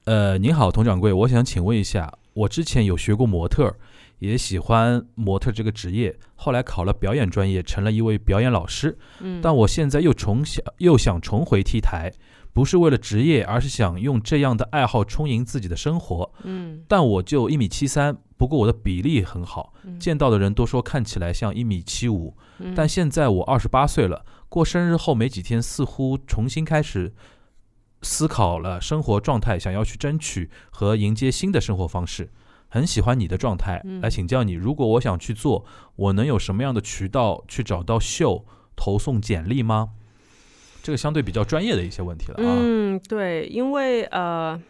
[0.05, 3.77] 呃，您好，佟掌柜，我想请问一下，我之前有学过模特儿，
[4.19, 8.97] 也喜欢模特这个职业，后来考了表演专业，成了一位表演老师。
[9.21, 12.13] 嗯，但我现在又重想又想重回 T 台，
[12.53, 16.31] 不是为了职业，而是想用这样的爱好充盈自己的生活。
[16.45, 22.37] 嗯但我就一米七三，不过我的比例很好，嗯见到的人都说看起来像一米七五。
[22.59, 27.13] 嗯但现在我二十八岁了，过生日后没几天，似乎重新开始
[28.03, 32.31] 思考了生活状态，想要去争取和迎接新的生活方式。
[32.69, 38.45] 很喜欢你的状态，嗯来请教你，如果我想去做，我能有什么样的渠道去找到秀
[38.75, 39.91] 投送简历吗？
[40.83, 42.57] 这个相对比较专业的一些问题了啊。
[42.61, 44.61] 嗯，对，因为呃，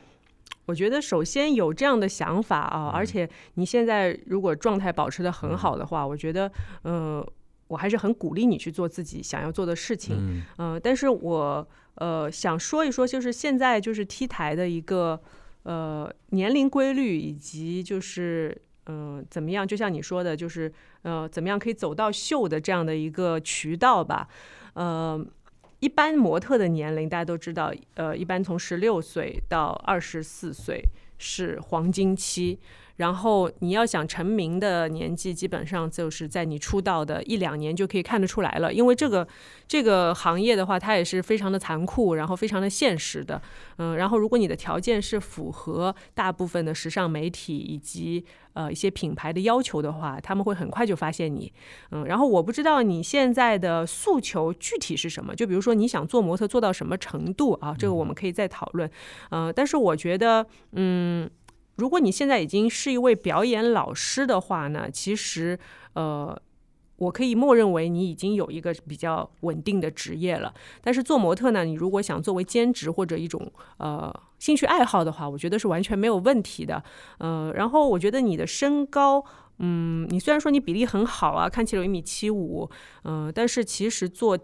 [0.67, 6.51] 我觉得首先有这样的想法啊，而且你现在如果状态保持的很好的话，我觉得
[6.83, 7.27] 呃，
[7.69, 10.17] 我还是很鼓励你去做自己想要做的事情。
[10.19, 15.21] 嗯呃，但是我呃想说一说，就是现在就是 T 台的一个
[15.63, 24.29] 呃年龄规律，以及就是嗯、呃怎么样，就像你说的，就是呃怎么样可以走到秀的这样的一个渠道吧，
[24.75, 25.25] 呃。
[25.87, 30.83] 一般模特的年龄大家都知道，呃，一般从十六岁到二十四岁
[31.17, 32.59] 是黄金期，
[32.97, 38.73] 然后你要想成名的年纪，基本上就是在你出道的一两年就可以看得出来了。
[38.73, 39.27] 因为这个
[39.69, 43.41] 这个行业的话，它也是非常的残酷，然后非常的现实的。
[43.79, 51.53] 嗯，然后如果你的条件是符合大部分的时尚媒体以及呃一些品牌的要求的话，他们会很快就发现你。
[51.91, 57.75] 嗯，然后我不知道你现在的诉求具体是什么，就比如说你想做模特做到什么程度啊？
[57.79, 58.91] 这个我们可以再讨论。
[59.29, 61.29] 呃，但是我觉得，嗯。
[61.77, 65.59] 如果你现在已经是一位表演老师的话呢，其实
[65.95, 66.39] 呃，
[66.97, 70.53] 我可以默认为你已经有一个比较稳定的职业了。
[70.83, 76.83] 但是做模特呢，你如果想作为兼职或者一种呃兴趣爱好的话，我觉得是完全没有问题的。
[77.19, 79.25] 呃，然后我觉得你的身高。
[79.59, 82.69] 嗯，你虽然说你比例很好啊，看起来有一米七五，
[83.05, 84.39] 嗯，但是其实做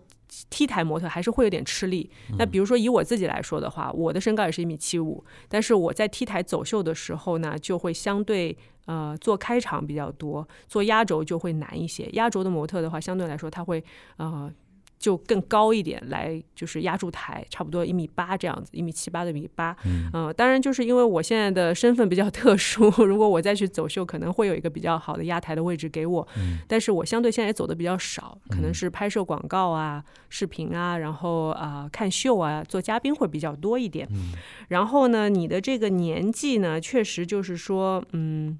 [0.50, 2.10] T 台模特还是会有点吃力。
[2.38, 12.08] 那比如说以我自己来说的话，我的身高也是一米七五，但是我在 T 台走秀的时候呢，就会相对呃做开场比较多，做压轴就会难一些。
[12.12, 13.82] 压轴的模特的话，相对来说他会
[14.16, 14.52] 呃。
[15.02, 19.76] 就更高一点来，就是压住台，差不多一米八这样子，一米七八的一米八。
[19.84, 26.26] 嗯呃，当然就是因为我现在的身份比较特殊， 如果我再去走秀，可能会有一个比较好的压台的位置给我。
[26.36, 34.06] 嗯但是我相对现在也走的比较少，可能嗯是拍摄广告啊、视频啊，然后啊、看秀啊、做嘉宾会比较多一点。
[34.12, 34.32] 嗯
[34.68, 38.56] 然后呢，你的这个年纪呢，确实就是说，嗯，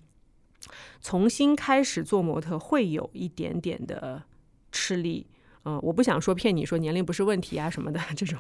[1.01, 4.25] 重新开始做模特会有一点点的
[4.73, 5.29] 吃力。
[5.65, 8.39] 嗯，我不想说骗你说年龄不是问题啊什么的这种，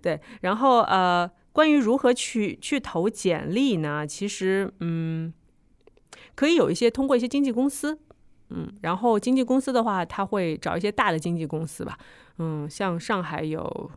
[0.00, 0.20] 对。
[0.40, 4.06] 然后呃，关于如何去去投简历呢？
[4.06, 5.32] 其实嗯，
[6.34, 7.98] 可以有一些通过一些经纪公司，
[8.50, 11.98] 嗯，然后经纪公司的话，他会找一些大的经纪公司吧，
[12.38, 13.90] 嗯，像上海有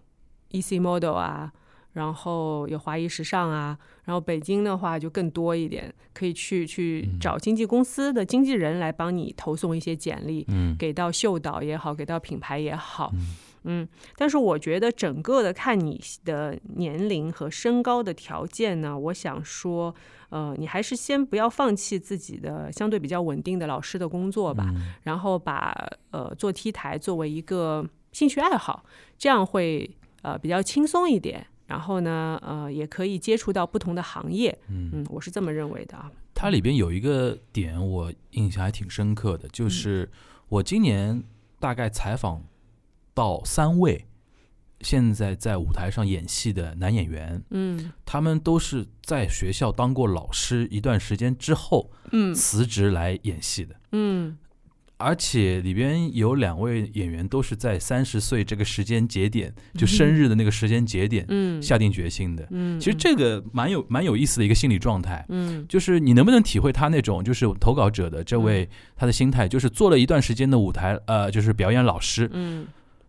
[0.51, 1.51] EC Model 啊，
[1.93, 10.75] 然后有华谊时尚啊，然后北京的话就更多一点，可以去去找经纪公司的经纪人来帮你投送一些简历，嗯。
[10.77, 13.35] 给到秀导也好，给到品牌也好，嗯。
[13.65, 19.95] 嗯，但是我觉得整个的看你的年龄和身高的条件呢，我想说，
[20.29, 24.95] 呃，你还是先不要放弃自己的相对比较稳定的老师的工作吧，嗯。
[25.03, 25.73] 然后把
[26.11, 28.83] 呃做 T 台作为一个兴趣爱好，
[29.17, 31.47] 这样会呃比较轻松一点。
[31.65, 34.89] 然后呢，呃，也可以接触到不同的行业，嗯。
[34.93, 36.11] 嗯，我是这么认为的啊。
[36.33, 40.09] 它里边有一个点我印象还挺深刻的，就是
[40.49, 41.23] 我今年
[41.59, 42.43] 大概采访
[43.13, 44.05] 到三位
[44.81, 47.91] 现在在舞台上演戏的男演员，嗯。
[48.05, 52.33] 他们都是在学校当过老师一段时间之后嗯。
[52.35, 53.75] 辞职来演戏的。
[53.93, 54.37] 嗯
[55.03, 62.47] 而且里边有两位演员都是在三十岁这个时间节点，就生日的那个时间节点嗯，下定决心的。
[62.51, 65.65] 嗯，其实这个蛮有蛮有意思的一个心理状态，嗯。
[65.67, 72.65] 就是你能不能体会他那种就是投稿者的这位他的心态，就是做了一段时间的舞台呃，就是表演老师，嗯。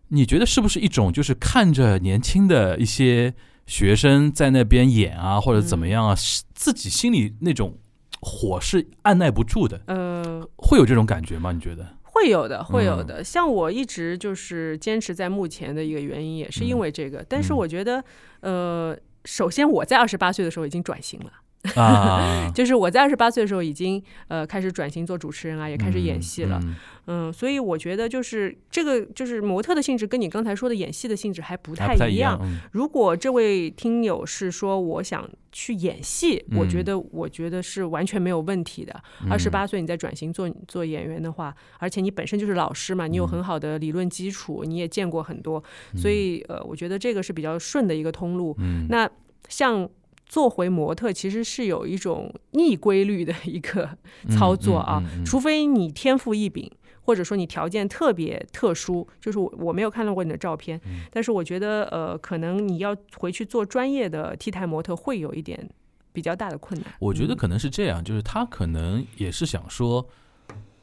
[0.09, 3.33] 你觉得是不是一种就是看着年轻的一些
[3.65, 7.79] 学生在那边演啊，或者怎么样啊，是自己心里那种
[8.27, 11.51] 火是按耐不住的，呃，会有这种感觉吗？
[11.51, 11.87] 你觉得？
[12.01, 13.23] 会有的，会有嗯的。
[13.23, 17.23] 像我一直就是坚持在目前的一个原因，也是因为这个。
[17.29, 18.03] 但是嗯我觉得，
[18.39, 21.31] 呃，首先我在二十八岁的时候已经转型了。
[21.75, 26.59] 啊， 就是我在二十八岁的时候已经呃开始转型做主持人啊，也开始演戏了。
[26.63, 26.75] 嗯
[27.07, 32.39] 嗯，所以我觉得就是这个就是模特的性质跟你刚才说的演戏的性质还不太一样。
[32.41, 39.03] 嗯如果这位听友是说我想去演戏，我觉嗯得我觉得是完全没有问题的。
[39.29, 45.63] 二十八岁你再转型做做演员的话，而且你本身就是老师嘛，你有很好的理论基础，你也见过很多，
[45.95, 48.55] 所以呃，我觉得这个是比较顺的一个通路。
[48.57, 49.07] 嗯那
[49.47, 49.87] 像
[50.25, 53.89] 做回模特，其实是有一种逆规律的一个
[54.29, 56.71] 操作啊，嗯嗯嗯嗯除非你天赋异禀。
[57.07, 65.69] 或者说你条件特别特殊，就是我我没有看到过你的照片，嗯但是我觉得呃，可能你要回去做专业的 T 台模特会有一点
[66.11, 66.91] 比较大的困难。
[66.97, 70.09] 我觉得可能是这样，就是他可能也是想说，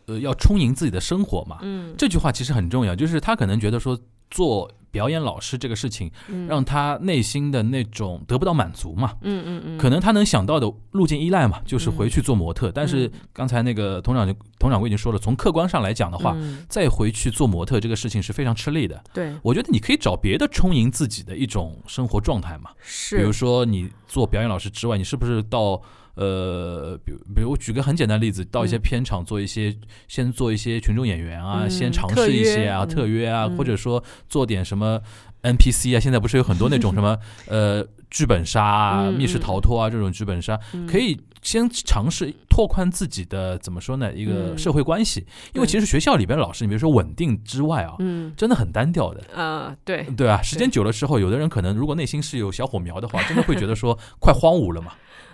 [0.06, 1.58] 呃，要充盈自己的生活嘛。
[1.62, 3.98] 嗯，这句话其实很重要，就是他可能觉得说
[4.32, 6.46] 做表演老师这个事情，嗯。
[6.48, 9.12] 让他内心的那种得不到满足嘛。
[9.22, 12.70] 嗯嗯嗯，可能他能想到的路径依赖嘛，就是回去做模特。
[12.72, 16.66] 但是刚才那个佟长就佟掌柜已经说了，从客观上来讲的话，嗯。
[16.68, 19.02] 再回去做模特这个事情是非常吃力的。
[19.14, 19.32] 对。
[19.42, 25.80] 我觉得你可以找别的充盈自己的一种生活状态嘛，是，比如说你做表演老师之外，你是不是到
[26.14, 28.80] 呃，比如比如我举个很简单的例子，到一些嗯。
[28.80, 29.74] 片场做一些，
[30.08, 32.88] 先做一些群众演员啊，嗯先尝试一些约啊，嗯。
[32.88, 33.56] 特约啊，嗯。
[33.56, 35.00] 或者说做点什么
[35.42, 37.16] NPC 啊，现在不是有很多那种什么
[37.48, 40.86] 呃剧本杀啊、嗯密室逃脱啊这种剧本杀，嗯。
[40.86, 44.58] 可以先尝试拓宽自己的怎么说呢，一个嗯。
[44.58, 48.32] 社会关系，因为其实学校里边老师，你比如说稳定之外啊，嗯。
[48.36, 49.22] 真的很单调的。
[49.34, 54.92] 呃对，对啊，时间久了之后，有的人可能如果内心是有小火苗的话，真的会觉得说快荒芜了嘛。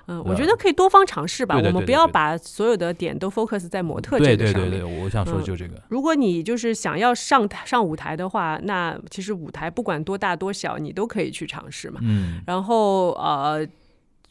[0.09, 4.71] 嗯，我觉得可以多方尝试吧，对对我们不要对对对把所有的点都 focus 在模特这个上面。
[4.71, 5.75] 对对对，我想说就这个。
[5.89, 12.01] 如果你就是想要上台上舞台的话，那其实舞台不管多大多小，你都可以去尝试嘛。
[12.03, 13.67] 嗯然后呃，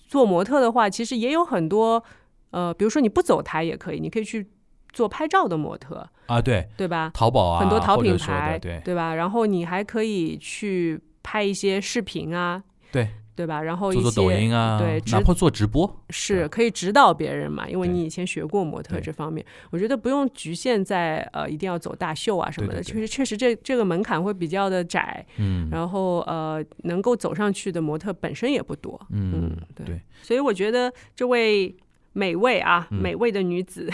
[0.07, 2.03] 做模特的话，其实也有很多
[2.51, 4.47] 呃，比如说你不走台也可以，你可以去
[4.93, 7.11] 做拍照的模特，啊，对，对吧？
[7.13, 9.13] 淘宝啊，很多淘品牌，对对吧？
[9.13, 13.61] 然后你还可以去拍一些视频啊，对，对吧？
[13.61, 25.69] 然后做做抖音啊，对，直哪怕做直播，是可以指导别人嘛，因为你以前学过模特这方面，我觉得不用局限在呃一定要走大秀啊什么的，确实确实这这个门槛会比较的窄，嗯。
[25.71, 31.75] 然后呃能够走上去的模特本身也不多，嗯对，所以我觉得这位
[32.17, 33.87] 美味啊，嗯美味的女子，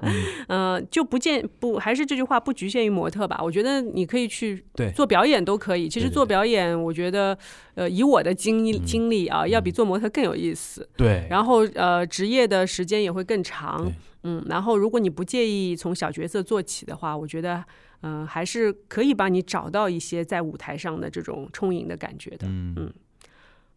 [0.48, 3.40] 呃，就不见不还是这句话，不局限于模特吧。
[3.42, 4.62] 我觉得你可以去
[4.94, 5.88] 做表演都可以。
[5.88, 7.36] 其实做表演，我觉得
[7.74, 10.86] 呃，以我的经经历啊，要比做模特更有意思。
[10.94, 13.94] 对，然后呃，职业的时间也会更长对。
[14.24, 17.64] 嗯，然后如果你不介意从小角色做起的话，我觉得
[18.02, 22.46] 嗯、呃还是可以帮你找到一些在舞台上的这种充盈的感觉的。
[22.46, 22.92] 嗯嗯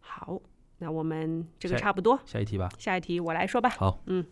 [0.00, 0.38] 好，
[0.78, 2.18] 那我们这个差不多。
[2.24, 2.68] 下一题吧。
[2.78, 3.68] 下一题我来说吧。
[3.70, 4.24] 好，嗯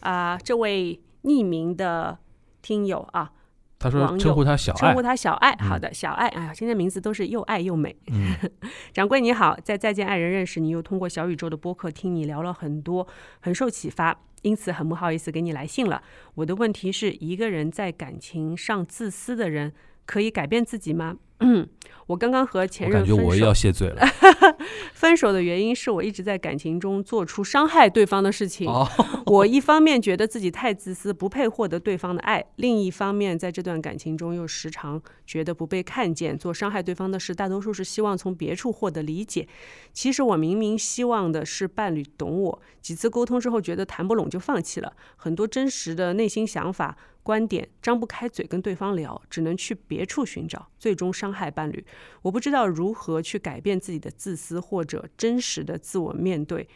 [0.00, 2.18] 啊、这位匿名的
[2.60, 3.30] 听友啊，
[3.78, 5.52] 他说称呼他小爱称呼，他小爱。
[5.60, 6.26] 嗯好的，小爱。
[6.28, 7.94] 哎呀，今天名字都是又爱又美。
[8.08, 8.34] 嗯
[8.92, 13.06] 掌柜你好，在再见爱人认识你，又通过小宇宙的播客听你聊了很多，
[13.40, 16.02] 很受启发，因此很不好意思给你来信了。
[16.34, 19.72] 我的问题是，一个人在感情上自私的人，
[20.06, 21.16] 可以改变自己吗？
[21.42, 21.68] 嗯，
[22.06, 24.06] 我刚刚和前任分手感觉我要谢罪了。
[24.94, 28.68] 分手的原因是我一直在感情中做出伤害对方的事情。
[28.68, 28.88] 哦，
[29.26, 39.48] 我一方面觉得自己太自私，不配获得对方的爱；另一方面，在这段感情中又时常觉得不被看见，做伤害对方的事，大多数是希望从别处获得理解。
[39.92, 44.92] 其实我明明希望的是伴侣懂我，几次沟通之后觉得谈不拢就放弃了。
[45.16, 51.84] 很多真实的内心想法、观点张不开嘴跟对方聊，只能去别处寻找，最终伤害伴侣。
[52.22, 56.68] 我不知道如何去改变自己的自私或者真实的自我面对。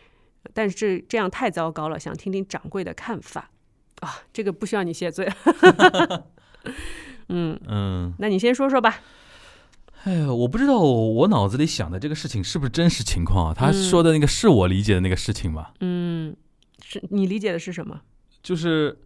[0.55, 3.51] 但是这样太糟糕了，想听听掌柜的看法
[4.01, 4.23] 啊。
[4.33, 5.29] 这个不需要你谢罪。
[7.29, 9.01] 嗯，嗯，那你先说说吧。
[10.05, 13.55] 哎呀，我不知道我脑子里想的这个事情是不是真实情况啊？
[13.55, 15.73] 他嗯说的那个是我理解的那个事情吗？
[15.81, 16.37] 嗯，
[16.81, 18.01] 是你理解的是什么？
[18.41, 18.97] 就是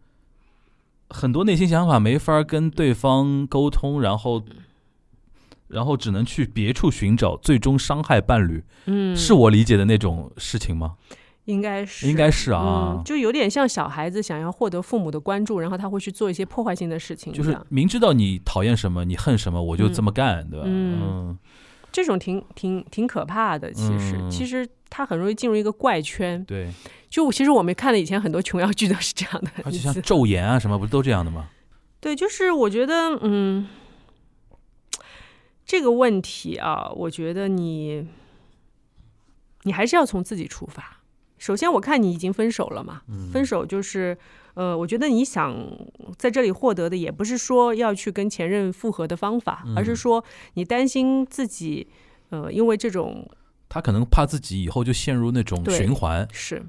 [1.11, 4.43] 很多内心想法没法跟对方沟通，然后
[5.69, 10.95] 然后只能去别处寻找，最终伤害伴侣，嗯，是我理解的那种事情吗？
[11.47, 12.07] 应该是。
[12.09, 12.97] 应该是啊。
[12.99, 19.93] 嗯，，就有点像小孩子想要获得父母的关注，然后他会去做一些破坏性的事情，就是明知道你讨厌什么，你恨什么，我就嗯。
[19.93, 20.65] 这么干，对吧？
[20.67, 21.01] 嗯。
[21.03, 21.39] 嗯
[21.93, 23.73] 这种挺挺挺可怕的。
[23.73, 26.45] 其实，嗯其实他很容易进入一个怪圈。
[26.45, 26.71] 对，
[27.09, 31.49] 就其实我们看了以前很多琼瑶剧都是这样的而且，像昼颜啊什么，不是都这样的吗？
[32.01, 33.69] 对，就是我觉得，嗯，
[35.67, 38.09] 这个问题啊，我觉得你，
[39.63, 40.99] 你还是要从自己出发。
[41.39, 44.17] 首先我看你已经分手了嘛，分手就是
[44.55, 45.57] 呃，我觉得你想
[46.19, 50.25] 在这里获得的也不是说要去跟前任复合的方法，而是说
[50.55, 51.87] 你担心自己
[52.31, 53.29] 呃，因为这种
[53.69, 56.63] 他可能怕自己以后就陷入那种循环，是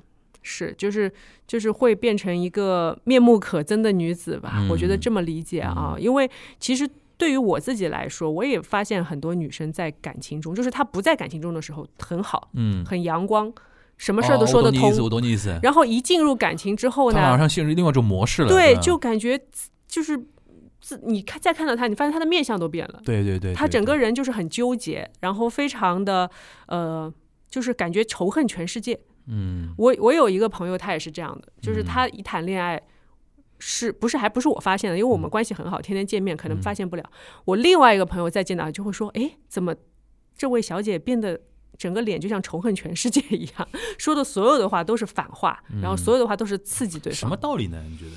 [0.44, 1.12] 是，就是
[1.46, 4.54] 就是会变成一个面目可憎的女子吧。
[4.56, 6.30] 嗯我觉得这么理解啊，因为
[6.60, 13.54] 其实对于我自己来说，我也发现很多女生在感情中，就是她不在感情中的时候很好，嗯，很阳光，
[14.02, 14.82] 什么事儿都哦说得通。
[14.82, 15.60] 我懂你意思，我懂你意思。
[15.62, 19.40] 然后一进入感情之后呢，他马上陷入另外一种模式了，对，就感觉
[19.88, 20.18] 就是
[20.80, 23.00] 自你看再看到他，你发现他的面相都变了。
[23.06, 26.28] 对对对，他整个人就是很纠结，然后非常的
[26.66, 27.14] 呃，
[27.48, 29.00] 就是感觉仇恨全世界。
[29.28, 32.82] 嗯我我有一个朋友，他也是这样的，就是嗯他一谈恋爱，
[33.60, 34.98] 是不是还不是我发现的？
[34.98, 37.04] 因为我们嗯关系很好，天天见面，可能嗯发现不了。
[37.46, 39.76] 我另外一个朋友再见到就会说：“哎，怎么
[40.36, 41.40] 这位小姐变得
[41.78, 43.68] 整个脸就像仇恨全世界一样，
[43.98, 47.36] 说的所有的话都是反话，然后所有的话都是刺激对方什么。
[47.36, 47.84] 道理呢？
[47.90, 48.12] 你觉得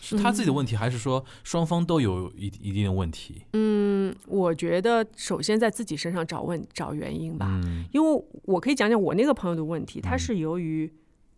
[0.00, 0.16] 是？
[0.16, 3.42] 是他自己的问题，还是说双方都有一一定的问题？
[3.52, 10.92] 嗯，我觉得首先在自己身上找问找原因吧，嗯因为我可以讲讲我那个朋友的问题，他是由于。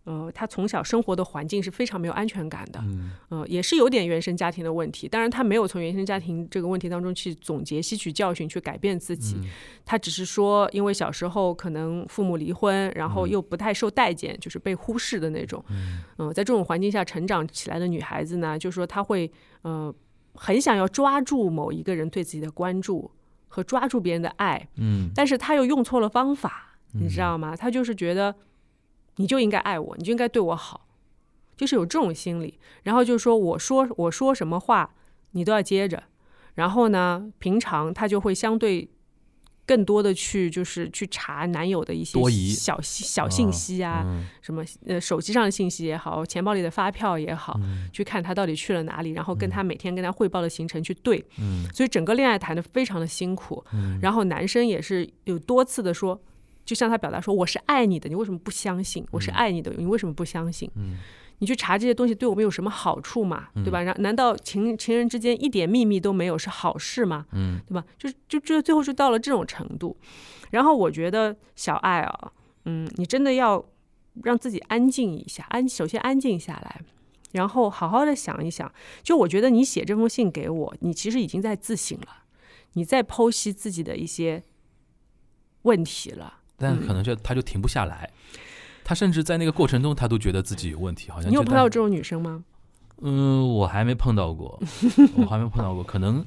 [0.04, 5.08] 呃，他从小生活的环境是非常没有安全感的，嗯呃，也是有点原生家庭的问题。
[5.08, 9.36] 当然，他没有从原生家庭这个问题当中去总结、吸取教训、去改变自己。
[9.38, 9.48] 嗯
[9.86, 15.62] 他只是说，因为小时候可能父母离婚，然后又不太受待见，就是被忽视的那种。
[15.68, 19.30] 嗯呃，在这种环境下成长起来的女孩子呢，就是说她会
[19.60, 19.94] 呃
[20.34, 23.10] 很想要抓住某一个人对自己的关注
[23.46, 27.54] 和抓住别人的爱，嗯但是她又用错了方法，你知道吗？
[27.54, 28.34] 她就是觉得
[29.16, 30.86] 你就应该爱我，你就应该对我好，
[31.56, 32.58] 就是有这种心理。
[32.82, 34.94] 然后就说我说我说什么话，
[35.32, 36.02] 你都要接着。
[36.54, 38.88] 然后呢，平常他就会相对
[39.66, 42.20] 更多的去就是去查男友的一些
[42.54, 51.24] 小小信息啊，嗯什么呃手机上的信息也好，钱包里的发票也好，嗯去看他到底去了哪里，然后跟他每天跟他汇报的行程去对。
[51.38, 53.64] 嗯所以整个恋爱谈的非常的辛苦。
[53.72, 56.20] 嗯然后男生也是有多次的说，
[56.64, 59.06] 就向他表达说我是爱你的，你为什么不相信？
[59.10, 60.70] 我是爱你的，你为什么不相信？
[60.76, 60.98] 嗯
[61.38, 63.48] 你去查这些东西对我们有什么好处嘛？
[63.56, 63.82] 对吧？
[63.82, 67.26] 然难道情情人之间一点秘密都没有是好事吗？
[67.32, 67.84] 嗯对吧？
[67.98, 69.96] 就就就最后就到了这种程度。
[70.52, 72.32] 然后我觉得小爱啊，
[72.66, 73.62] 嗯，你真的要
[74.22, 76.80] 让自己安静一下，安首先安静下来，
[77.32, 78.72] 然后好好的想一想。
[79.02, 82.22] 就我觉得你写这封信给我，你其实已经在自省了，
[82.74, 84.44] 你在剖析自己的一些
[85.62, 86.38] 问题了。
[86.64, 88.10] 但可能就他就停不下来，
[88.82, 92.42] 他甚至在那个过程中，他都觉得自己有问题，好像你有碰到这种女生吗？
[93.02, 94.58] 嗯，我还没碰到过，
[95.16, 96.24] 我还没碰到过，可能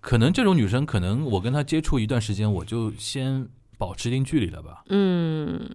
[0.00, 4.84] 可能这种女生，可能我跟她接触一段时间，我就先保持一定距离了吧。
[4.90, 5.68] 嗯，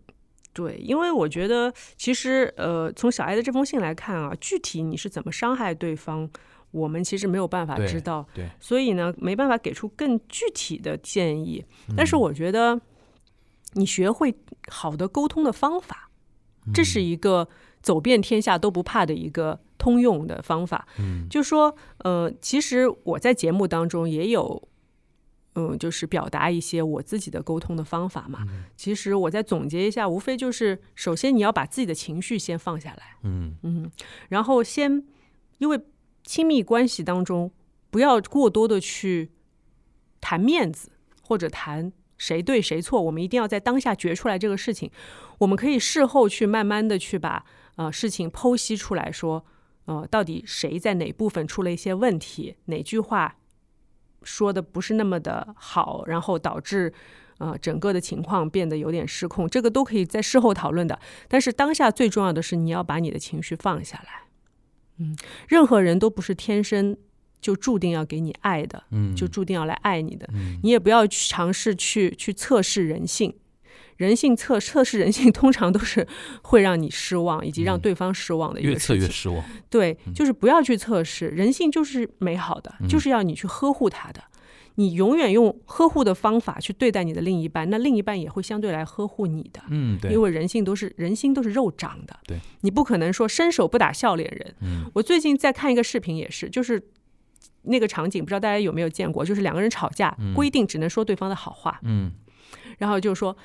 [0.54, 6.30] 对，因为我觉得其实呃，从小爱的这封信来看啊，具体你是怎么伤害对方，
[6.72, 11.66] 我们其实没有办法知道，对，所以呢，没办法给出更具体的建议。
[11.90, 12.80] 嗯但是我觉得，
[13.76, 14.36] 你学会
[14.68, 16.10] 好的沟通的方法，
[16.74, 17.48] 这是一个
[17.82, 20.88] 走遍天下都不怕的一个通用的方法。
[21.00, 24.68] 嗯就说呃，其实我在节目当中也有。
[25.58, 28.40] 嗯，就是表达一些我自己的沟通的方法嘛。
[28.50, 33.90] 嗯其实我再总结一下，无非就是首先你要把自己的情绪先放下来，嗯嗯，
[34.28, 35.06] 然后先
[35.60, 35.80] 因为
[36.26, 37.50] 亲密关系当中
[37.90, 39.32] 不要过多的去
[40.20, 40.90] 谈面子
[41.22, 44.90] 或者谈谁对谁错，我们一定要在当下决出来这个事情。
[45.40, 47.46] 我们可以事后去慢慢的去把
[47.76, 49.46] 呃事情剖析出来说，
[49.86, 53.38] 呃，到底谁在哪部分出了一些问题，哪句话
[54.24, 56.94] 说的不是那么的好，然后导致。
[57.38, 60.98] 呃，整个的情况变得有点失控，这个都可以在事后讨论的。
[61.28, 64.30] 但是当下最重要的是，你要把你的情绪放下来。
[65.00, 65.18] 嗯，
[65.50, 66.96] 任何人都不是天生
[67.42, 70.28] 就注定要给你爱的，嗯，就注定要来爱你的。
[70.34, 73.34] 嗯你也不要去尝试去去测试人性，
[73.98, 76.08] 人性测测试人性， 通常都是
[76.42, 78.96] 会让你失望，以及让嗯对方失望的一越个事情。
[78.98, 79.44] 测越失望。
[79.70, 84.22] 对，就是不要去测试人性，就是美好的，嗯就是要你去呵护它的。
[84.78, 89.62] 你永远用呵护的方法去对待你的另一半，那另一半也会相对来呵护你的。
[89.70, 94.54] 嗯，对，因为人性都是人心都是肉长的，对，你不可能说伸手不打笑脸人。
[94.60, 96.82] 嗯我最近在看一个视频，也是，就是
[97.68, 100.34] 那个场景，不知道大家有没有见过，就是两个人吵架，嗯。
[100.34, 102.12] 规定只能说对方的好话，嗯，
[102.78, 103.36] 然后就说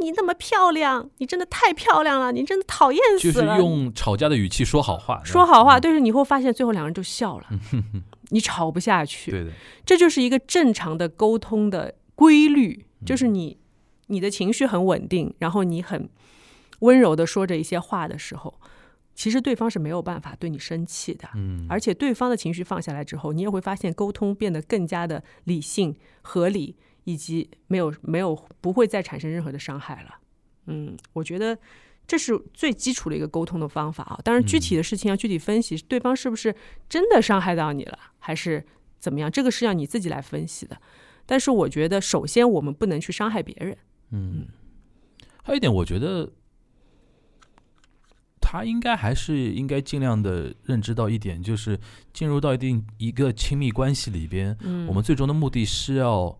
[0.00, 5.80] 你那么漂亮，你真的太漂亮了，你真的讨厌死了就是用吵架的语气说好话，说好话，嗯。
[5.82, 7.46] 但是你会发现最后两个人就笑了，
[8.30, 9.50] 你吵不下去，对的，
[9.84, 13.06] 这就是一个正常的沟通的规律，嗯。
[13.06, 13.58] 就是你
[14.06, 16.08] 你的情绪很稳定，然后你很
[16.80, 18.60] 温柔的说着一些话的时候，
[19.18, 21.28] 其实对方是没有办法对你生气的。
[21.34, 30.20] 嗯，而且对方的情绪放下来之后，你也会发现沟通变得更加的理性、合理，以及没有没有不会再产生任何的伤害了。
[30.66, 31.58] 嗯，我觉得
[32.06, 34.20] 这是最基础的一个沟通的方法啊。
[34.22, 36.54] 当然，具体的事情要具体分析，对方是不是
[36.88, 38.64] 真的伤害到你了，还是
[39.00, 40.80] 怎么样，这个是要你自己来分析的。
[41.26, 43.76] 但是我觉得，首先我们不能去伤害别人。
[44.12, 44.46] 嗯，
[45.42, 46.30] 还有一点，我觉得
[48.40, 51.78] 他应该还是应该尽量的认知到一点，就是
[52.12, 56.38] 进入到一定一个亲密关系里边，嗯，我们最终的目的是要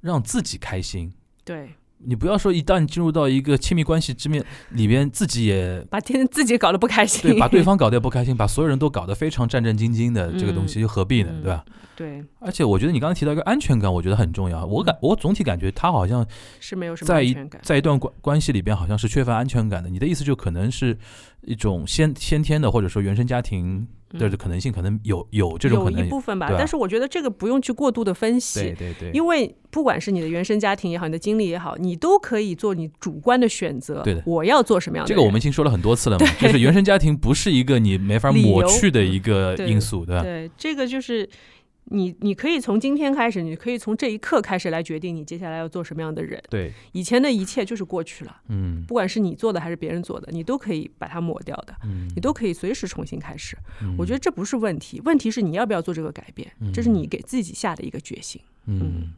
[0.00, 1.12] 让自己开心。
[1.44, 1.70] 对
[2.02, 11.30] 你不要说一旦进入到一个亲密关系之面里边，自己也把天自己搞得不开心，对，把对方搞得也 不开心，把所有人都搞得非常战战兢兢的，这个东西又何必呢？
[11.32, 11.64] 嗯对吧？
[11.96, 14.64] 对而且我觉得你刚才提到一个安全感，我觉得很重要。
[14.64, 16.26] 我感我总体感觉他好像
[16.58, 17.60] 是没有什么在一安全感。
[17.62, 19.90] 在一段关关系里边，好像是缺乏安全感的。
[19.90, 20.96] 你的意思就可能是
[21.42, 26.06] 一种先先天的，或者说原生家庭的可能性，可能有有这种可有能。
[26.06, 34.02] 一部分吧但是我觉得这个不用去过度的分析，对对对，因为不管是你的原生家庭也好，你的经历也好，你都可以做你主观的选择。
[34.02, 35.14] 对的我要做什么样的这？
[35.14, 40.22] 个我们已经说了很多次了嘛，就是原生家庭不是一个你没法抹去的一个因素，对吧？
[40.22, 41.28] 对这个就是
[41.84, 46.40] 你，你可以从今天开始，你可以从这一刻开始来决定你接下来要做什么样的人。
[46.48, 53.56] 对，以前的一切就是过去了，嗯不管是你做的还是别人做的，你都可以把它抹掉的，嗯你都可以随时重新开始。
[53.82, 58.40] 嗯我觉得这不是问题，问题是你要不要做这个改变，这是你给自己下的一个决心。
[58.66, 59.12] 嗯，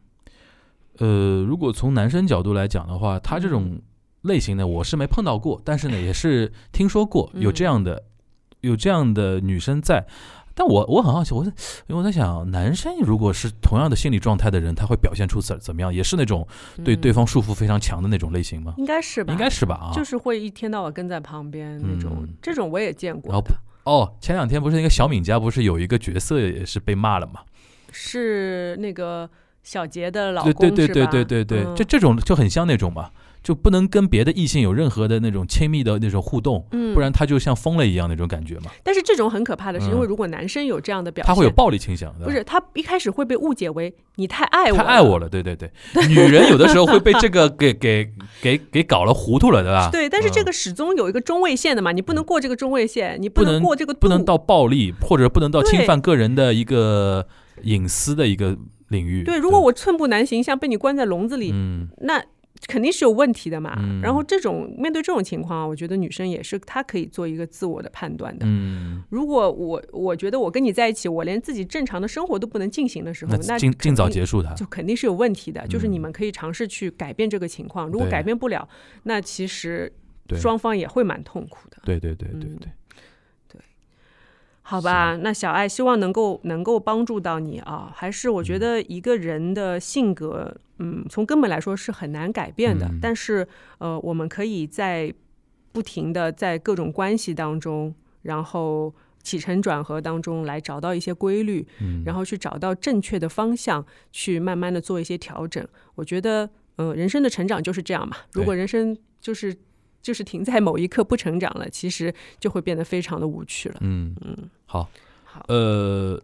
[0.96, 3.82] 呃，如果从男生角度来讲的话，他这种
[4.22, 8.04] 类型呢，我是没碰到过，但是呢，也是听说过有这样的、
[8.62, 10.06] 有这样的女生在。
[10.54, 11.50] 但我我很好奇，我在
[11.86, 15.92] 因为我在想，男生如果是同样的心理状态的人，他会表现出怎怎么样？
[15.92, 16.46] 也是那种
[16.84, 18.74] 对嗯对方束缚非常强的那种类型吗？
[18.76, 19.32] 应该是吧？
[19.32, 19.74] 应该是吧？
[19.74, 23.46] 啊，就是会一天到晚跟在旁边那种，嗯这种我也见过然后。
[23.84, 27.40] 哦，前两天不是那个小敏家不是有一个角色也是被骂了吗？
[27.90, 29.28] 是那个
[29.64, 33.10] 小杰的老公对对对对对对，嗯这这种就很像那种嘛，
[33.42, 42.24] 就不能跟别的异性有任何的那种亲密的那种互动，嗯不然他就像疯了一样那种感觉嘛，但是这种很可怕的是，嗯因为如果男生有这样的表现，他会有暴力倾向的。
[42.24, 45.18] 不是他一开始会被误解为你太爱我，太爱我。
[45.18, 45.70] 了，对对对，
[46.08, 48.08] 女人有的时候会被这个给给
[48.40, 49.88] 给给搞了糊涂了，对吧？
[49.90, 57.26] 对，但是这嗯个始终有一个中位线的嘛，你不能过这个中位线，你不能能过这个度，不能到暴力，或者不能到侵犯个人的一个
[57.62, 58.56] 隐私的一个
[58.88, 59.24] 领域。
[59.24, 59.36] 对。
[59.38, 62.22] 如果我寸步难行，像被你关在笼子里，嗯那
[62.66, 63.74] 肯定是有问题的嘛。
[63.78, 68.44] 嗯然后这种面对这种情况啊，我觉得女生也是她可以做一个自我的判断的。
[68.48, 74.52] 嗯，如果我我觉得我跟你在一起，我连自己正常的生活都不能进行的时候，那尽尽早结束它。
[74.54, 75.66] 就肯定是有问题的。
[75.66, 78.68] 就是嗯你们可以尝试去改变这个情况，如果改变不了，
[79.04, 79.92] 那其实
[80.36, 81.78] 双方也会蛮痛苦的。
[81.84, 82.68] 对对对对嗯对，
[84.72, 87.92] 好吧，那小爱希望能够能够帮助到你啊。
[87.94, 92.86] 还是我觉得一个人的性格，嗯，从根本来说是很难改变的。
[92.86, 93.46] 嗯但是
[93.78, 95.12] 呃，我们可以在
[95.72, 105.66] 不停的在各种关系当中，然后起承转合当中来找到一些规律，嗯，然后去找到正确的方向，去慢慢的做一些调整。
[105.94, 108.16] 我觉得，呃，人生的成长就是这样嘛。
[108.32, 109.54] 如果人生就是
[110.02, 113.76] 就是停在某一刻不成长了，其实就会变得非常的无趣了。
[113.80, 114.36] 嗯嗯，
[114.66, 114.88] 好，
[115.24, 116.20] 好，呃，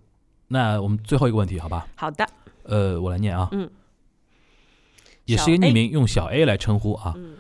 [0.49, 1.87] 那我们最后一个问题，好吧？
[1.95, 2.27] 好的，
[2.65, 3.71] 呃，我来念啊，嗯，
[5.27, 7.15] 也是一个匿名，用小 A 来称呼啊。
[7.17, 7.37] 嗯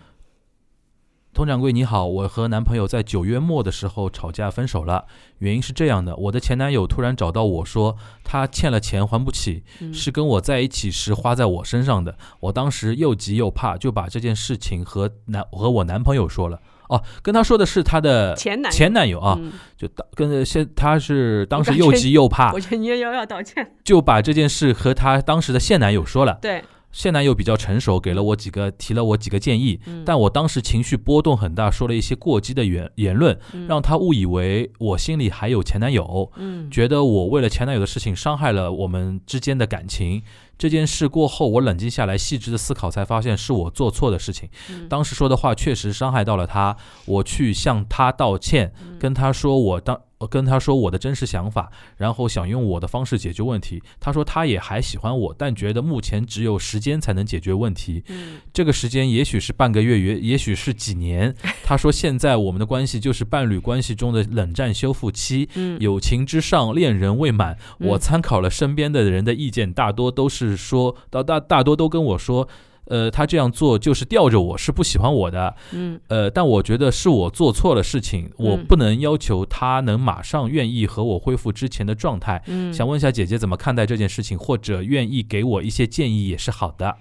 [1.33, 5.05] 佟掌柜你好，我和男朋友在九月末的时候吵架分手了，
[5.39, 16.61] 原因是这样的，我的前男友突然找到我说他欠了钱还不起，嗯是跟我在一起时花在我身上的，我当时又急又怕，就把这件事情和男和我男朋友说了。
[16.89, 23.74] 哦，跟他说的是他的前男前男友啊，嗯就当跟现他是当时又急又怕我，觉得你也要要道歉。
[23.85, 26.39] 就把这件事和他当时的现男友说了。
[26.41, 26.64] 对，
[26.99, 40.20] 现男友比较成熟，给了我几个提了我几个建议，嗯但我当时情绪波动很大，说了一些过激的言言论，嗯让他误以为我心里还有前男友，嗯觉得我为了前男友的事情伤害了我们之间的感情。
[40.59, 44.49] 这件事过后，我冷静下来，细致的思考，才发现是我做错的事情。
[44.68, 46.76] 嗯当时说的话确实伤害到了他，
[47.07, 50.01] 我去向他道歉，嗯跟他说我当。
[50.19, 53.83] 我跟他说我的真实想法，然后想用我的方式解决问题。
[54.01, 58.03] 他说他也还喜欢我，但觉得目前只有时间才能解决问题。
[58.09, 61.35] 嗯这个时间也许是半个月，也也许是几年。
[61.62, 67.57] 他说现在我们的关系就是伴侣关系中的冷战修复期，嗯友情之上，恋人未满。
[67.79, 72.49] 嗯我参考了身边的人的意见，大多都是说，大大大多都跟我说。
[72.89, 82.43] 呃，他这样做就是吊着我，是不喜欢我的，嗯呃，但我觉得是我做错了事情，我嗯不能要求他能马上愿意和我恢复之前的状态。
[82.47, 86.97] 嗯，想问一下姐姐怎么看待这件事情，或者愿意给我一些建议也是好的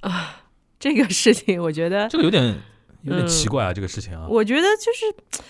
[0.00, 0.42] 啊。
[0.78, 2.58] 这个事情，我觉得，这个有点
[3.02, 4.26] 有点嗯奇怪啊，这个事情啊。
[4.28, 5.42] 我觉得就是。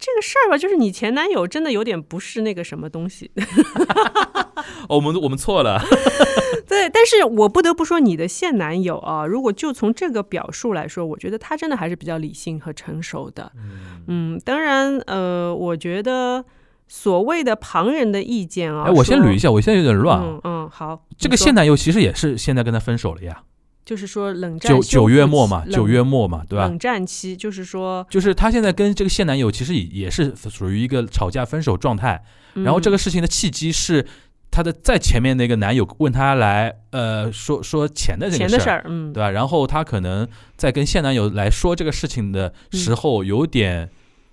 [0.00, 3.30] 这个事儿吧，就是你前男友真的有点不是那个什么东西，
[4.88, 5.78] 哦，我们我们错了。
[6.66, 6.88] 对。
[6.88, 13.52] 但是我不得不说，你的现男友啊，如果就从这个表述来说，我觉得他真的还是比较理性和成熟的。
[13.54, 16.44] 嗯，嗯当然，呃，我觉得
[16.88, 20.24] 所谓的旁人的意见啊，哎，我先捋一下，我现在有点乱啊。
[20.26, 23.42] 嗯嗯，好，这个现男友其实也是现在跟他分手了呀，
[23.90, 26.66] 就是说冷战九九月末嘛，冷九月末嘛，对吧？
[26.68, 32.22] 冷战期，就是说，就是她现在跟这个现男友其实也也是属于一个吵架分手状态，
[32.54, 34.06] 然后这个个事情的契机是
[34.48, 39.28] 她的在前面那个男友问她来呃说说钱的这个事儿，嗯，对吧？
[39.32, 43.90] 然后她可能在跟现男友来说这个事情的嗯时候，有点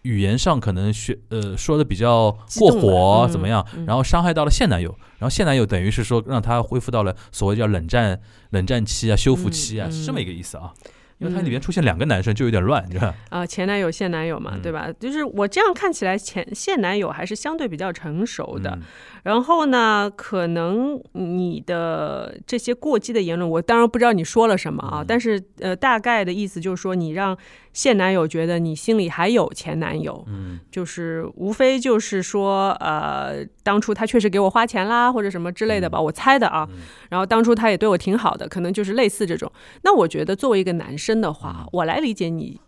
[0.07, 4.89] 语言上可能学呃说的比较过火怎么样，嗯然后伤害到了现男友，
[5.19, 8.19] 然后现男友等于是说让他恢复到了所谓叫冷战
[8.51, 10.71] 冷战期啊、修复期啊，嗯是这么一个意思啊。
[11.19, 13.15] 因为它嗯里面出现两个男生就有点乱，你知道吧？
[13.29, 14.87] 啊、前男友、现男友嘛，嗯对吧？
[14.99, 18.69] 就是我这样看起来前，现男友还是相对比较成熟的。
[18.69, 18.81] 嗯
[19.23, 27.37] 然后呢，可能你的这些过激的言论，我当然不知道你说了什么啊，嗯但是呃，大概的意思就是说，你让
[27.77, 36.67] 现男友觉得你心里还有前男友，嗯就是无非就是说，呃，当初他确实给我花钱啦，或者什么之类的吧，我猜的啊。
[36.71, 36.77] 嗯
[37.11, 39.51] 然后当初他也对我挺好的，可能就是类似这种。
[39.83, 42.59] 那我觉得作为一个男生的话，嗯我来理解你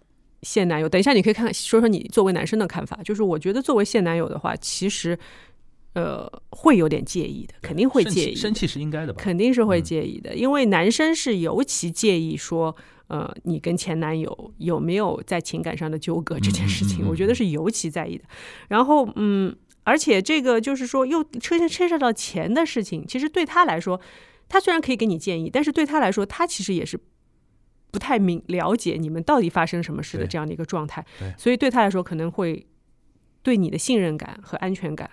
[0.43, 0.87] 现男友。
[0.87, 2.99] 等一下你可以看看说说你作为男生的看法。
[3.03, 5.17] 就是我觉得作为现男友的话，其实
[5.93, 9.21] 呃会有点介意的，肯定会介意生气是应该的吧？
[9.21, 12.75] 肯定是会嗯介意的，因为男生是尤其介意说。
[13.09, 18.23] 呃，你跟前男友有没有在情感上的纠葛这件事情，我觉得是尤其在意的。
[18.67, 23.99] 然后，嗯，而且这个就是说，又牵牵涉到钱的事情，其实对他来说，
[24.47, 26.99] 他虽然可以给你建议，但是对他来说，他其实也是
[27.89, 31.03] 不太明了解你们到底发生什么事的这样的一个状态，
[31.35, 32.67] 所以对他来说可能会
[33.41, 35.09] 对你的信任感和安全感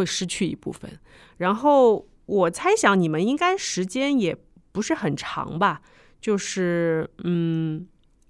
[0.00, 0.90] 会失去一部分。
[1.36, 4.36] 然后我猜想你们应该时间也
[4.72, 5.82] 不是很长吧，
[6.20, 7.86] 就是嗯。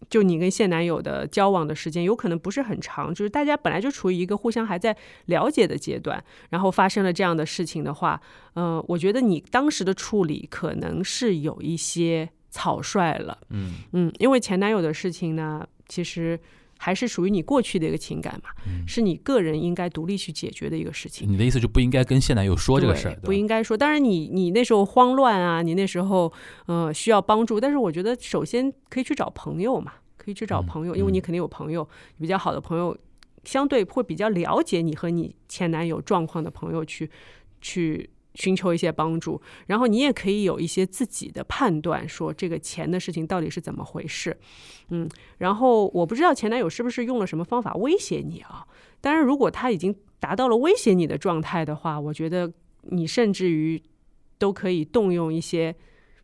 [0.09, 4.97] 就你跟现男友的交往的时间有可能不是很长，就是大家本来就处于一个互相还在
[5.27, 8.19] 了解的阶段，然后发生了这样的事情的话，
[8.55, 16.41] 呃，我觉得你当时的处理可能是有一些草率了，嗯嗯，因为前男友的事情呢，其实
[16.83, 21.31] 还是属于你过去的一个情感嘛，嗯是你个人应该独立去解决的一个事情。
[21.31, 23.77] 你的意思就不应该跟现男友说这个事儿，不应该说。
[23.77, 26.33] 当然你，你那时候慌乱啊，你那时候
[26.65, 31.87] 呃需要帮助，但是我觉得首先可以去找朋友嘛，可以去找嗯朋友，因为你肯定有朋友，
[32.19, 32.97] 比较好的朋友，
[33.45, 37.11] 相对会比较了解你和你前男友状况的朋友去
[37.61, 38.09] 去。
[38.41, 44.37] 寻求一些帮助，然后你也可以有一些自己的判断，说这个钱的事情到底是怎么回事，
[44.89, 48.67] 嗯，然后我不知道前男友是不是用了什么方法威胁你啊？
[49.03, 52.51] 当然，如果他已经达到了威胁你的状态的话，我觉得
[52.85, 53.81] 你甚至于
[54.39, 55.75] 都可以动用一些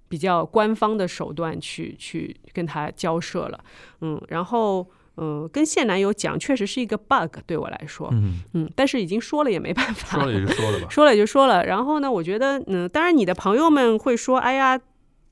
[0.08, 3.64] 比较官方的手段去去跟他交涉了，
[4.00, 4.86] 嗯，然后
[5.16, 10.86] 嗯、呃跟现男友讲，确实是一个 bug 对我来说，嗯，嗯，但是已经说了也没办法，说了也就说了吧。
[10.90, 11.64] 说了也就说了。
[11.66, 14.78] 然后呢，我觉得，嗯，当然你的朋友们会说，哎呀，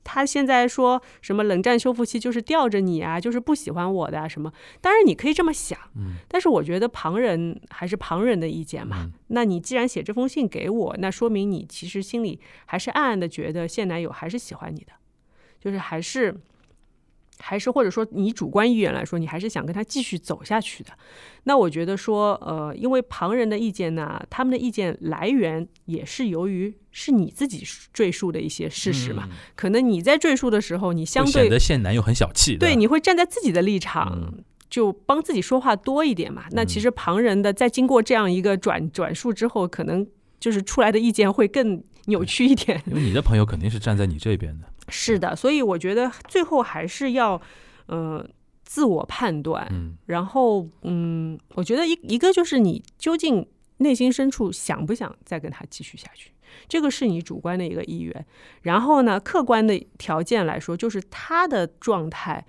[0.03, 4.51] 他现在说什么冷战修复期就是吊着你啊，就是不喜欢我的啊什么。
[4.81, 9.03] 当然你可以这么想，嗯，但是我觉得旁人还是旁人的意见嘛。
[9.05, 14.93] 嗯那你既然写这封信给我，那说明你其实心里还是暗暗的觉得现男友还是喜欢你的，
[15.59, 16.35] 就是还是。
[17.39, 20.91] 还是或者说你主观意愿来说，你还是想跟他继续走下去的。
[21.43, 27.63] 那我觉得说，呃，因为旁人的意见呢，他们的意见来源也是由于是你自己
[27.93, 29.27] 赘述的一些事实嘛。
[29.29, 36.45] 嗯可能你在赘述的时候，你相对显对得现男友很小气，对，你会站在自己的立场，嗯就帮自己说话多一点嘛。
[36.51, 40.05] 那其实旁人的在经过这样一个转转述之后，可能
[40.39, 42.81] 就是出来的意见会更扭曲一点。
[42.87, 47.41] 因为你的朋友肯定是站在你这边的，是的，所以我觉得最后还是要
[47.87, 48.27] 呃
[48.63, 56.31] 自我判断，嗯然后嗯，我觉得一一个就是你究竟内心深处想不想再跟他继续下去。
[56.69, 58.25] 这个是你主观的一个意愿，
[58.61, 62.45] 然后呢，客观的条件来说，就是他的状态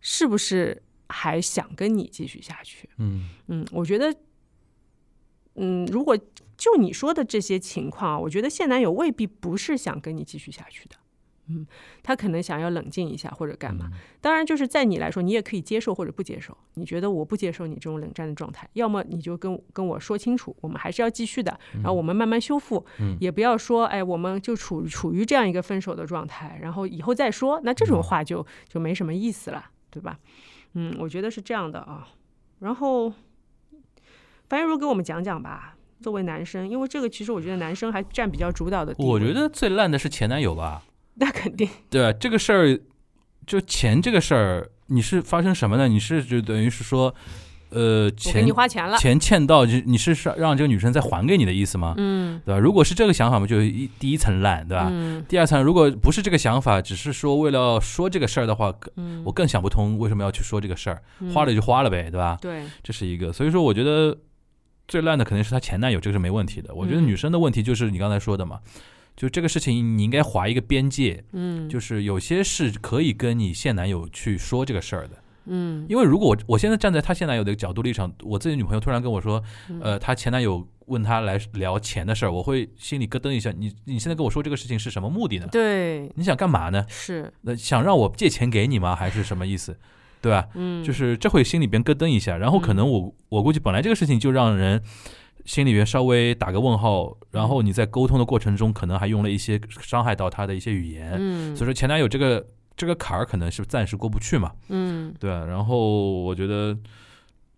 [0.00, 2.88] 是不是还想跟你继续下去？
[2.98, 4.12] 嗯嗯，我觉得，
[5.54, 6.18] 嗯，如果
[6.56, 10.96] 就你说的这些情况啊，我觉得现男友未必不是想跟你继续下去的。
[11.48, 11.66] 嗯，
[12.02, 13.88] 他可能想要冷静一下或者干嘛。
[13.92, 16.56] 嗯当然，就是在你来说，你也可以接受或者不接受。
[16.74, 22.84] 你觉得我不接受你这种冷战的状态，要么你就跟跟我说清楚，我们还是要继续的，然后我们慢慢修复。
[23.00, 30.18] 嗯也不要说，哎，我们就处处于这样一个分手的状态，然后以后再说，那这种话就就没什么意思了，对吧？
[30.74, 32.08] 嗯，我觉得是这样的啊。
[32.58, 33.12] 然后，
[34.48, 35.76] 樊玉茹给我们讲讲吧。
[36.00, 39.08] 作为男生，因为这个其实我觉得男生还占比较主导的地位。
[39.08, 40.84] 我觉得最烂的是前男友吧。
[41.18, 42.78] 那肯定对啊，这个事儿，
[43.46, 45.88] 就钱这个事儿，你是发生什么呢？
[45.88, 47.14] 你是就等于是说，
[47.70, 51.94] 呃，钱你花钱了，钱欠到，就你是让让这个女生再还给你的意思吗？
[51.98, 52.58] 嗯对吧？
[52.58, 54.88] 如果是这个想法嘛，就一第一层烂，对吧？
[54.90, 62.38] 嗯第二层，如果不是这个想法，只是说为了说这个事儿的话，嗯，我更想不通为什么要去说这个事儿，嗯花了就花了呗，对吧？
[62.40, 64.16] 对，这是一个，所以说我觉得
[64.86, 66.74] 最烂的肯定是她前男友，这个是没问题的。
[66.74, 68.60] 我觉得嗯女生的问题就是你刚才说的嘛，
[69.18, 75.16] 就这个事情你应该划一个边界，嗯就是有些是可以跟你现男友去说这个事儿的，
[75.46, 85.48] 嗯因为如果我我现在站在她现男友的角度立场，我自己女朋友突然跟我说，嗯呃，她前男友问她来聊钱的事儿，我会心里咯噔一下，你你现在跟我说这个事情是什么目的呢？
[85.50, 86.86] 对，你想干嘛呢？
[86.88, 88.94] 是，那想让我借钱给你吗？
[88.94, 89.76] 还是什么意思？
[90.20, 90.46] 对吧？
[90.54, 94.82] 嗯，就是这会心里边咯噔一下，然后可能我我估计本来这个事情就让人
[95.48, 102.46] 心里边稍微打个问号，然后你在沟通的过程中可能还用了一些伤害到他的一些语言，嗯，所以说前男友这个
[102.76, 105.14] 这个坎儿可能是暂时过不去嘛，嗯。
[105.18, 105.46] 对吧？
[105.46, 106.76] 然后我觉得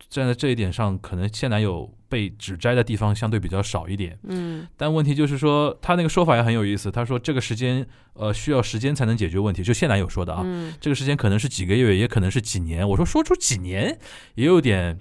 [0.09, 4.69] 站在这一点上，可能现男友被指摘的地方相对比较少一点，嗯。
[4.77, 7.85] 但问题就是说他那个说法也很有意思，他说这个时间
[8.15, 10.73] 呃需要时间才能解决问题，就现男友说的啊，嗯。
[10.81, 12.89] 这个时间可能是几个月，也可能是几年。
[12.89, 13.99] 我说说出几年
[14.37, 14.97] 也有点，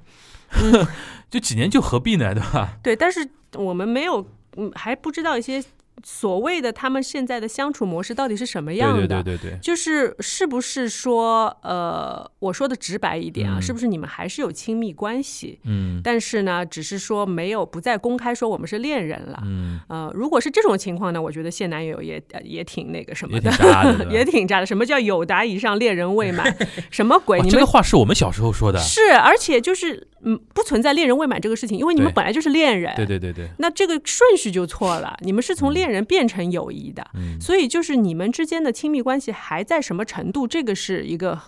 [0.62, 0.88] 嗯
[1.30, 2.78] 就几年就何必呢，对吧？
[2.82, 4.26] 对，但是我们没有，
[4.58, 5.64] 嗯，还不知道一些
[6.02, 9.06] 所谓的他们现在的相处模式到底是什么样的。
[9.06, 15.60] 对对对对对，就是是不是说，呃，我说的直白一点啊，嗯是不是你们还是有亲密关系？
[15.66, 19.44] 嗯但是呢，只是说没有不再公开说我们是恋人了。
[19.46, 24.66] 嗯，呃，如果是这种情况呢，我觉得现男友也呃也挺那个什么也的挺，渣的， 也挺渣的。
[24.66, 26.56] 什么叫有达以上恋人未满？
[26.90, 27.40] 什么鬼？
[27.42, 32.94] 你们个话是我们小时候说的，是，而且就是嗯，不存在恋人未满这个事情，因为你们本来就是恋人。
[32.96, 41.40] 对对对对，那这个顺序就错了，你们是从恋人变成友谊的，嗯所以就是你们之间的亲密关系还在什么程度，这个是一个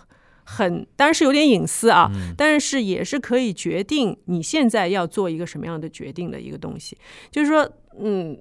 [0.44, 6.96] 很当然是有点隐私啊，嗯但是也是可以决定你现在要做一个什么样的决定的一个东西。
[7.30, 7.70] 就是说，
[8.00, 8.40] 嗯，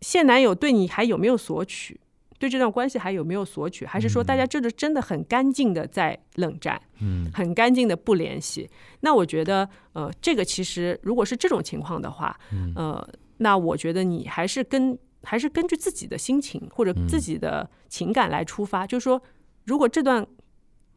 [0.00, 2.00] 现男友对你还有没有索取？
[2.38, 3.86] 对这段关系还有没有索取？
[3.86, 6.80] 还是说大家真的真的很干净的在冷战？
[7.00, 8.68] 嗯很干净的不联系。
[9.00, 13.08] 那我觉得，呃，这个其实如果是这种情况的话，嗯呃，
[13.38, 19.20] 那我觉得你还是跟还是根据自己的心情或者嗯自己的情感来出发，就是说，
[19.64, 20.26] 如果这段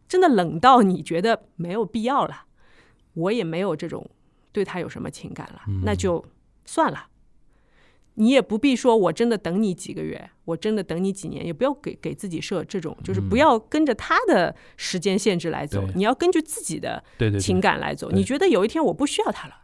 [0.08, 2.44] 真的冷到你觉得没有必要了，
[3.14, 4.10] 我也没有这种
[4.52, 6.24] 对他有什么情感了，嗯那就
[6.66, 7.08] 算了。
[8.20, 17.02] 你也不必说，我真的等你几个月，我真的等你几年，也不要给给自己设这种，就是不要跟着他的时间限制来走，嗯你要根据自己的
[17.40, 18.10] 情感来走。
[18.10, 18.18] 对。
[18.18, 19.56] 你觉得有一天我不需要他了，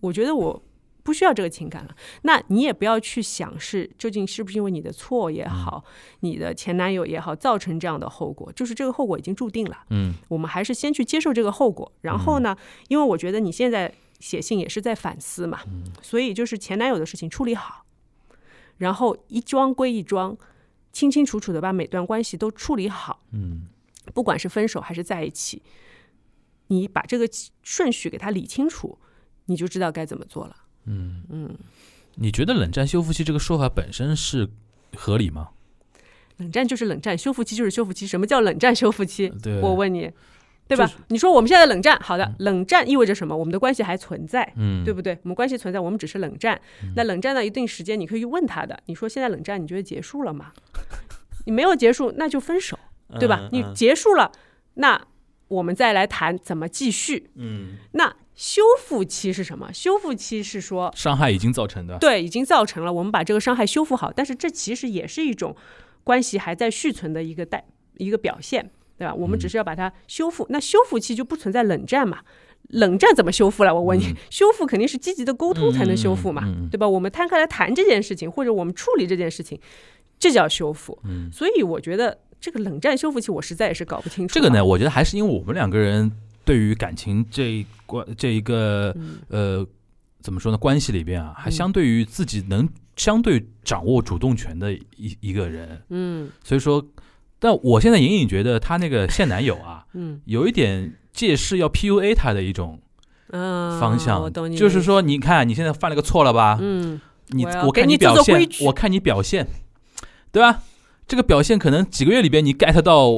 [0.00, 0.62] 我觉得我
[1.04, 5.84] 不需要这个情感了，那你也不要去想是究竟是不是因为你的错也好，
[6.20, 9.84] 你的前男友也好造成这样的后果，就是这个后果已经注定了。
[9.90, 10.14] 嗯。
[10.28, 12.56] 我们还是先去接受这个后果，然后呢，
[12.88, 15.60] 因为我觉得你现在写信也是在反思嘛，
[16.00, 17.84] 所以就是前男友的事情处理好，
[18.78, 20.38] 然后一桩归一桩，
[20.92, 23.66] 清清楚楚的把每段关系都处理好，嗯
[24.14, 25.62] 不管是分手还是在一起，
[26.68, 27.28] 你把这个
[27.62, 28.98] 顺序给他理清楚，
[29.46, 30.56] 你就知道该怎么做了。
[30.84, 31.56] 嗯嗯，
[32.16, 34.48] 你觉得冷战修复期这个说法本身是
[34.96, 35.50] 合理吗？
[36.38, 38.06] 冷战就是冷战，修复期就是修复期。
[38.06, 39.28] 什么叫冷战修复期？
[39.42, 40.10] 对，我问你，
[40.70, 40.86] 对吧？
[40.86, 43.36] 就是你说我们现在冷战，好的，冷战意味着什么？
[43.36, 44.50] 我们的关系还存在。
[44.56, 45.18] 嗯对不对？
[45.24, 46.60] 我们关系存在，我们只是冷战。
[46.94, 48.78] 那冷战到一定时间，你可以去问他的。
[48.86, 50.52] 你说现在冷战，你觉得结束了吗？
[51.46, 52.78] 你没有结束，那就分手，
[53.18, 53.48] 对吧？
[53.52, 54.30] 你结束了，
[54.74, 55.00] 那
[55.48, 57.30] 我们再来谈怎么继续。
[57.34, 59.72] 嗯那修复期是什么？
[59.72, 64.12] 修复期是说，伤害已经造成的，对，已经造成了，我们把这个伤害修复好。
[64.14, 65.54] 但是这其实也是一种
[66.04, 67.64] 关系还在续存的一个代
[67.98, 68.70] 一个表现，
[69.00, 69.14] 对吧？
[69.14, 70.46] 我们只是要把它修复。
[70.50, 72.18] 那修复期就不存在冷战嘛？
[72.68, 73.74] 冷战怎么修复了？
[73.74, 76.86] 我问你， 修复肯定是积极的沟通才能修复嘛，对吧？
[76.86, 79.58] 我们摊开来谈这件事情，或者我们处理这件事情，
[80.18, 80.98] 这叫修复。
[81.04, 84.34] 嗯所以我觉得这个冷战修复期，我实在也是搞不清楚。
[84.34, 86.12] 这个呢，，我觉得还是因为我们两个人
[86.44, 89.66] 对于感情这一关这一个嗯呃
[90.20, 90.58] 怎么说呢？
[90.58, 96.86] 关系里边啊，还嗯相对于自己能相对掌握主动权的一一个人，嗯所以说，
[97.40, 102.78] 但我现在隐隐觉得他那个现男友啊， 嗯有一点借势要 PUA 他的一种
[103.32, 106.58] 嗯，方向，就是，说，你看你现在犯了个错了吧？
[106.60, 109.46] 嗯你我我看给你表现我看你表现，
[110.32, 110.62] 对吧？
[111.06, 113.08] 这个表现可能几个月里边你 get 到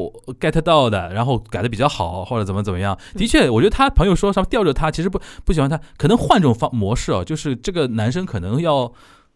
[0.41, 2.99] get 到的，然后改的比较好，或者怎么怎么样。
[3.14, 8.93] 嗯的确，我觉得他朋友说什么吊着他，其实不不喜欢他，可能换种方模式哦，就是这个男生可能要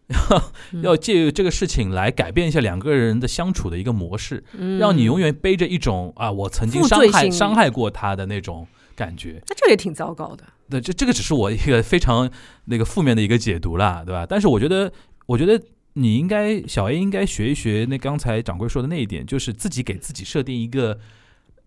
[0.81, 4.77] 要借由这个事情来改变一下两个人的相处的一个模式，嗯。
[4.77, 9.41] 让你永远背着一种啊我曾经伤害伤害过他的那种感觉。
[9.47, 12.29] 那这也挺糟糕的，对，这这个只是我一个非常
[12.65, 14.25] 那个负面的一个解读啦，对吧？
[14.27, 14.91] 但是我觉得，
[15.25, 15.61] 我觉得
[15.93, 20.99] 你应该小 A 应该学一学那刚才掌柜说的那一点，就是自己给自己设定一个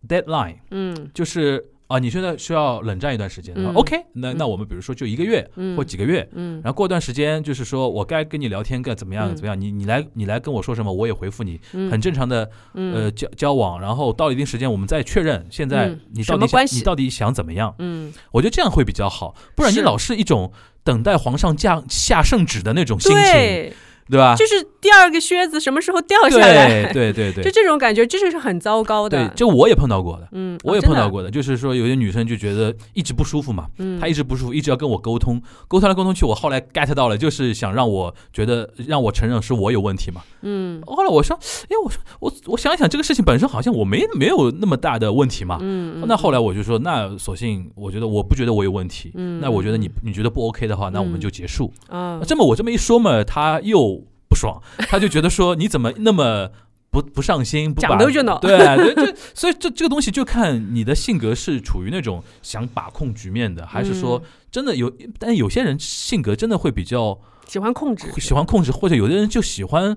[0.09, 1.11] deadline，嗯。
[1.13, 3.75] 就是啊，你现在需要冷战一段时间、嗯。
[3.75, 4.37] O k 那嗯。
[4.39, 5.77] 那我们比如说就一个月嗯。
[5.77, 6.27] 或几个月。
[6.35, 6.61] 嗯。
[6.63, 9.35] 然后过段时间，就是说我该跟你聊天，该怎么样嗯。
[9.35, 11.91] 怎么样，你你来你来跟我说什么，我也回复你，嗯。
[11.91, 12.95] 很正常的嗯。
[12.95, 13.81] 呃交交往。
[13.81, 17.75] 然后到了一定时间，我们再确认现在嗯你到底想你到底想怎么样。
[17.81, 20.53] 嗯，我觉得这样会比较好，不然你老是一种
[20.85, 23.73] 等待皇上降下圣旨的那种心情，
[24.11, 24.35] 对，吧？
[24.35, 30.29] 就是第二个靴子什么时候掉下来，对 对对就这种感觉，这就是很糟糕的对的，，这我也碰到过的。
[30.33, 40.23] 嗯，我也碰到过的，就是说有些女生就觉得一直不舒服嘛，嗯，她一直不舒服，一直要跟我沟通，沟通来沟通去，我后来 get 到了，就是想让我觉得让我承认是我有问题嘛。
[40.43, 45.59] 嗯后来我说，哎，我说我我想一想，这个事情本身好像我没没有那么大的问题嘛。
[45.61, 51.73] 嗯，那后来我就说，那索性我觉得我不觉得我有问题，嗯那我觉得你你觉得不 OK 的话，那我们嗯就结束。
[51.89, 54.00] 啊，这么我这么一说嘛，他又不
[54.41, 56.51] 爽，他就觉得说你怎么那么
[56.91, 57.99] 不不上心，不把讲
[58.41, 64.93] 对对对，所以这这个东西就看你的性格是处于那种想把控局面的，还是说嗯真的有？
[65.19, 69.97] 但有些人性格真的会比较喜欢控制，喜欢控制，或者有的人就喜欢。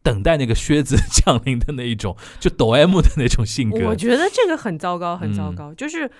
[0.00, 5.74] 等待那个靴子 降临的那一种，就抖 M 的那种性格我，觉得这个很糟糕，很糟嗯糕。
[5.74, 6.10] 就是，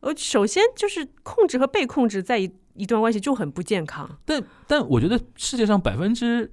[0.00, 4.18] 呃，首先就是控制和被控制在一一段关系就很不健康。
[4.26, 6.50] 但但我觉得世界上百分之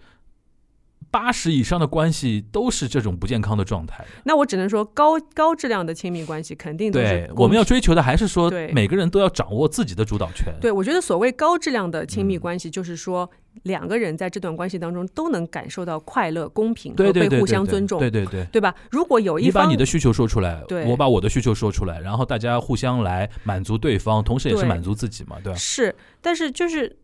[1.18, 4.05] 八十以上的关系都是这种不健康的状态。
[4.24, 10.53] 那我只能说高高质量的亲密关系肯定都是对，我们要追求的还是说每个人都要掌握自己的主导权。
[10.61, 13.28] 对，我觉得所谓高质量的亲密嗯关系，就是说
[13.63, 18.45] 两个人在这段关系当中都能感受到快乐、公平对对对，和被互相尊重，对对对。
[18.51, 18.76] 对吧？
[18.91, 25.57] 如果有一方你把你的需求说出来，对我把我的需求说出来，然后大家互相来满足对方，同时也是满足自己嘛，对吧？
[25.57, 26.95] 是，但是就是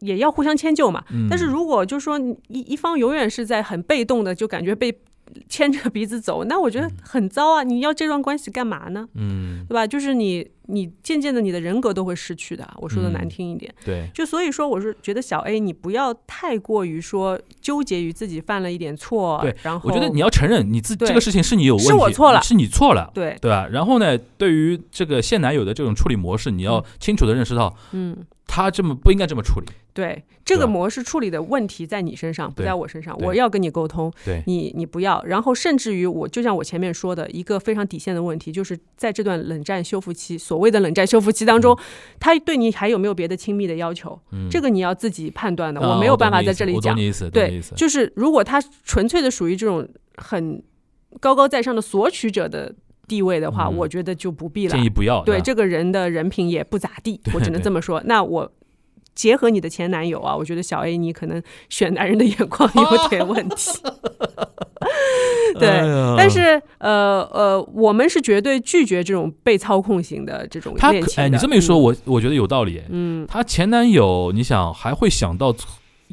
[0.00, 1.04] 也要互相迁就嘛。
[1.10, 2.18] 嗯，但是如果就是说
[2.48, 4.96] 一一方永远是在很被动的，就感觉被
[5.48, 7.62] 牵着鼻子走，那我觉得很糟啊！
[7.62, 9.06] 你要这段关系干嘛呢？
[9.14, 9.86] 嗯，对吧？
[9.86, 12.66] 就是你你渐渐的你的人格都会失去的。
[12.78, 23.10] 我说的难嗯听一点，对，就所以说我是觉得小 A 你不要太过于说纠结于自己犯了一点错，对然后我觉得你要承认你自己这个事情是你有问题，是我错了是你错了。
[23.12, 23.68] 对，对吧？
[23.70, 28.16] 然后呢，对于这个现男友的这种处理模式，你要清楚的认识到，嗯。
[28.48, 29.66] 他这么不应该这么处理。
[29.92, 33.16] 对这个模式处理的问题在你身上，不在我身上。
[33.18, 35.22] 我要跟你沟通，对，你你不要。
[35.24, 41.76] 然后甚至于我，就像我前面说的一个非常底线的问题，就是在这段冷战修复期，所谓的冷战修复期当中，
[42.20, 44.18] 他对你还有没有别的亲密的要求？
[44.30, 46.96] 嗯，这个你要自己判断的，啊我没有办法在这里讲。
[46.96, 49.86] 你意思，对，，就是如果他纯粹的属于这种
[50.16, 50.62] 很
[51.20, 52.72] 高高在上的索取者的
[53.08, 54.84] 地位的话，嗯我觉得就不必了建。
[54.84, 55.24] 议不要。
[55.24, 58.02] 对这个人的人品也不咋地，我只能这么说。
[58.04, 58.52] 那我
[59.14, 63.80] 结合你的前男友啊，我觉得小 A 你可能选男人的眼光有点问题。
[65.58, 71.22] 对，哎但是呃呃，我们是绝对拒绝这种被操控型的这种他恋情的。
[71.22, 72.80] 哎，你这么一说，嗯我我觉得有道理。
[72.90, 75.52] 嗯，她前男友，你想还会想到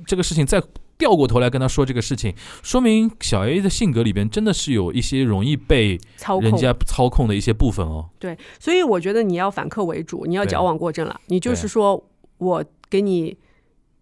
[0.08, 0.60] 这个事情，再
[0.98, 2.34] 调过头来跟他说这个事情，
[2.64, 6.00] 说明小 A 的性格里边真的是有一些容易被
[6.42, 8.10] 人家操控的一些部分哦。
[8.20, 11.20] 对，所以我觉得你要反客为主，你要矫枉过正了。
[11.28, 13.38] 你就是说我给你。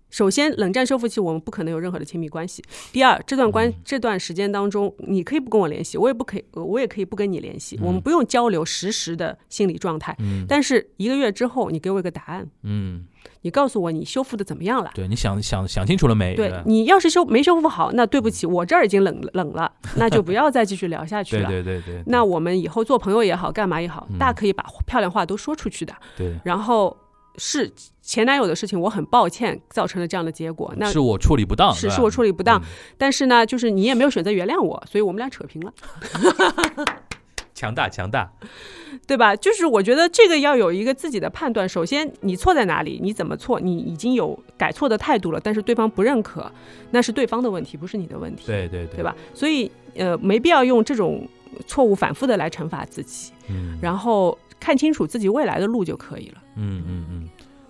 [0.09, 2.63] 首先，冷战修复期我们不可能有任何的亲密关系。
[2.91, 10.15] 第二，这段关、嗯这段时间当中，你可以不跟我联系，我也不可以，呃我也可以不跟你联系，我们嗯不用交流实时的心理状态。
[10.19, 13.05] 嗯但是一个月之后，你给我一个答案，嗯，
[13.41, 14.91] 你告诉我你修复的怎么样了。
[14.93, 16.35] 对，你想想想清楚了没？
[16.35, 21.49] 对吧你要是修没修复好，那对不起，我这儿已经冷冷了，那就不要再继续聊下去对了。
[21.49, 25.93] 对对对，那我们以后做朋友也好，干嘛也好，嗯大可以把漂亮话都说出去的。
[26.17, 26.95] 对然后
[27.37, 27.71] 是
[28.01, 30.73] 前男友的事情，我很抱歉造成了这样的结果。
[30.77, 32.63] 那是我处理不当，是是我处理不当嗯
[32.97, 35.73] 但是呢，就是你也没有选择原谅我，所以我们俩扯平了。
[37.53, 38.31] 强大强大，
[39.07, 39.35] 对吧？
[39.35, 41.67] 就是我觉得这个要有一个自己的判断。
[41.67, 42.99] 首先，你错在哪里？
[43.01, 43.59] 你怎么错？
[43.59, 46.51] 你已经有改错的态度了，但是对方不认可，
[46.91, 48.47] 那是对方的问题，不是你的问题。
[48.47, 49.15] 对对对，对吧？
[49.33, 51.27] 所以呃，没必要用这种
[51.67, 53.31] 错误反复的来惩罚自己。
[53.49, 56.41] 嗯，然后看清楚自己未来的路就可以了。
[56.55, 57.29] 嗯嗯嗯，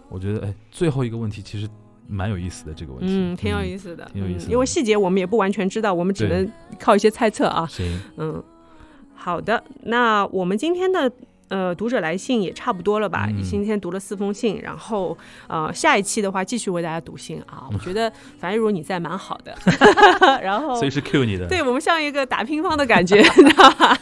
[0.09, 1.67] 我觉得哎，最后一个问题其实
[2.07, 4.49] 蛮有意思的，这个问题，嗯，挺有意思的，挺有意思。
[4.49, 7.67] 因为细节我们也不完全知道，我们只能靠一些猜测啊。
[7.69, 8.41] 行，嗯。
[9.24, 11.09] 好的，那我们今天的
[11.47, 13.30] 呃读者来信也差不多了吧？
[13.41, 15.17] 今天读了四封信，然后
[15.47, 17.63] 呃下一期的话继续为大家读信啊。
[17.71, 19.55] 我觉得樊玉茹你在蛮好的，
[20.43, 23.24] 然后随时 Q 你的，对我们像一个打乒乓的感觉，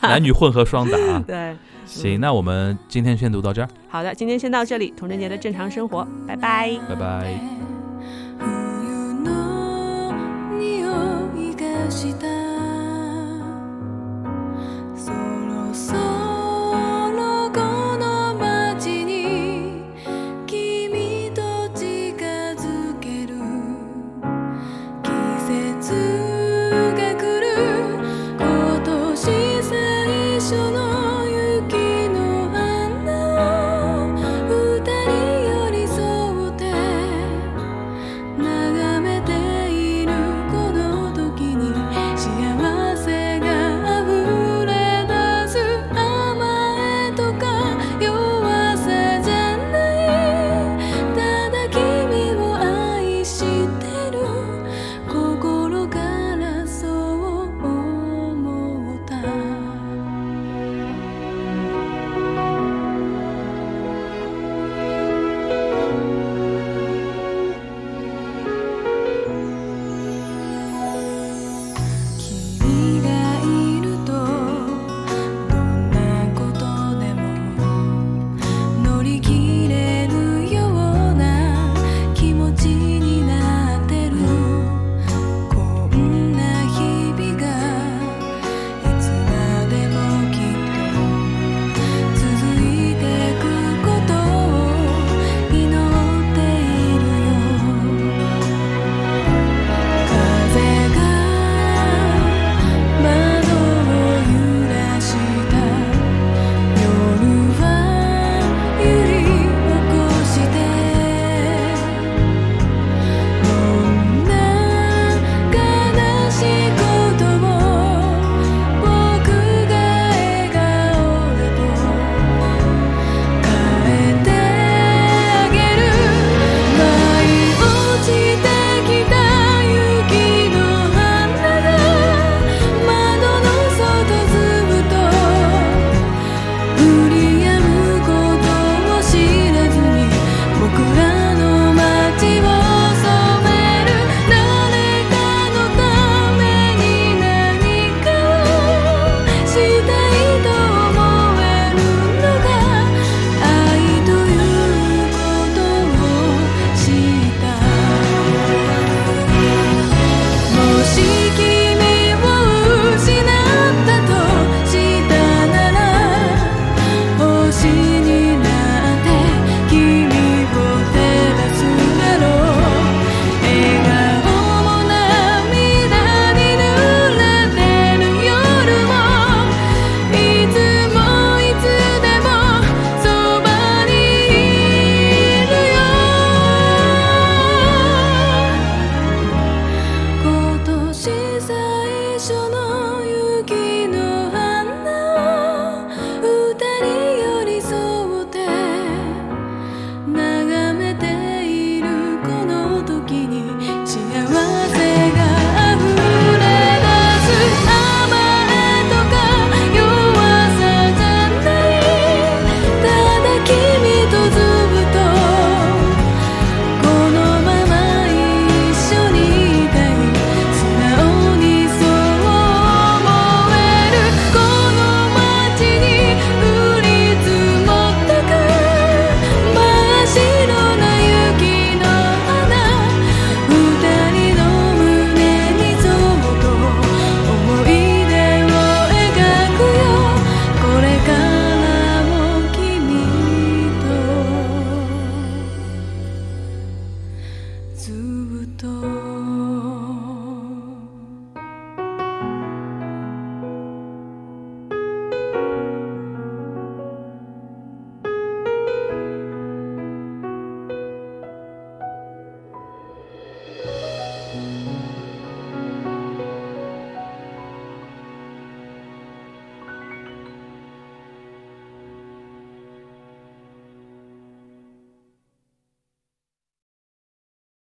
[0.02, 0.98] 男女混合双打。
[1.28, 1.56] 对，
[1.86, 3.70] 行，那我们今天先读到这儿。
[3.90, 7.81] 好的，今天先到这里，童贞节的正常生活，拜拜，拜拜。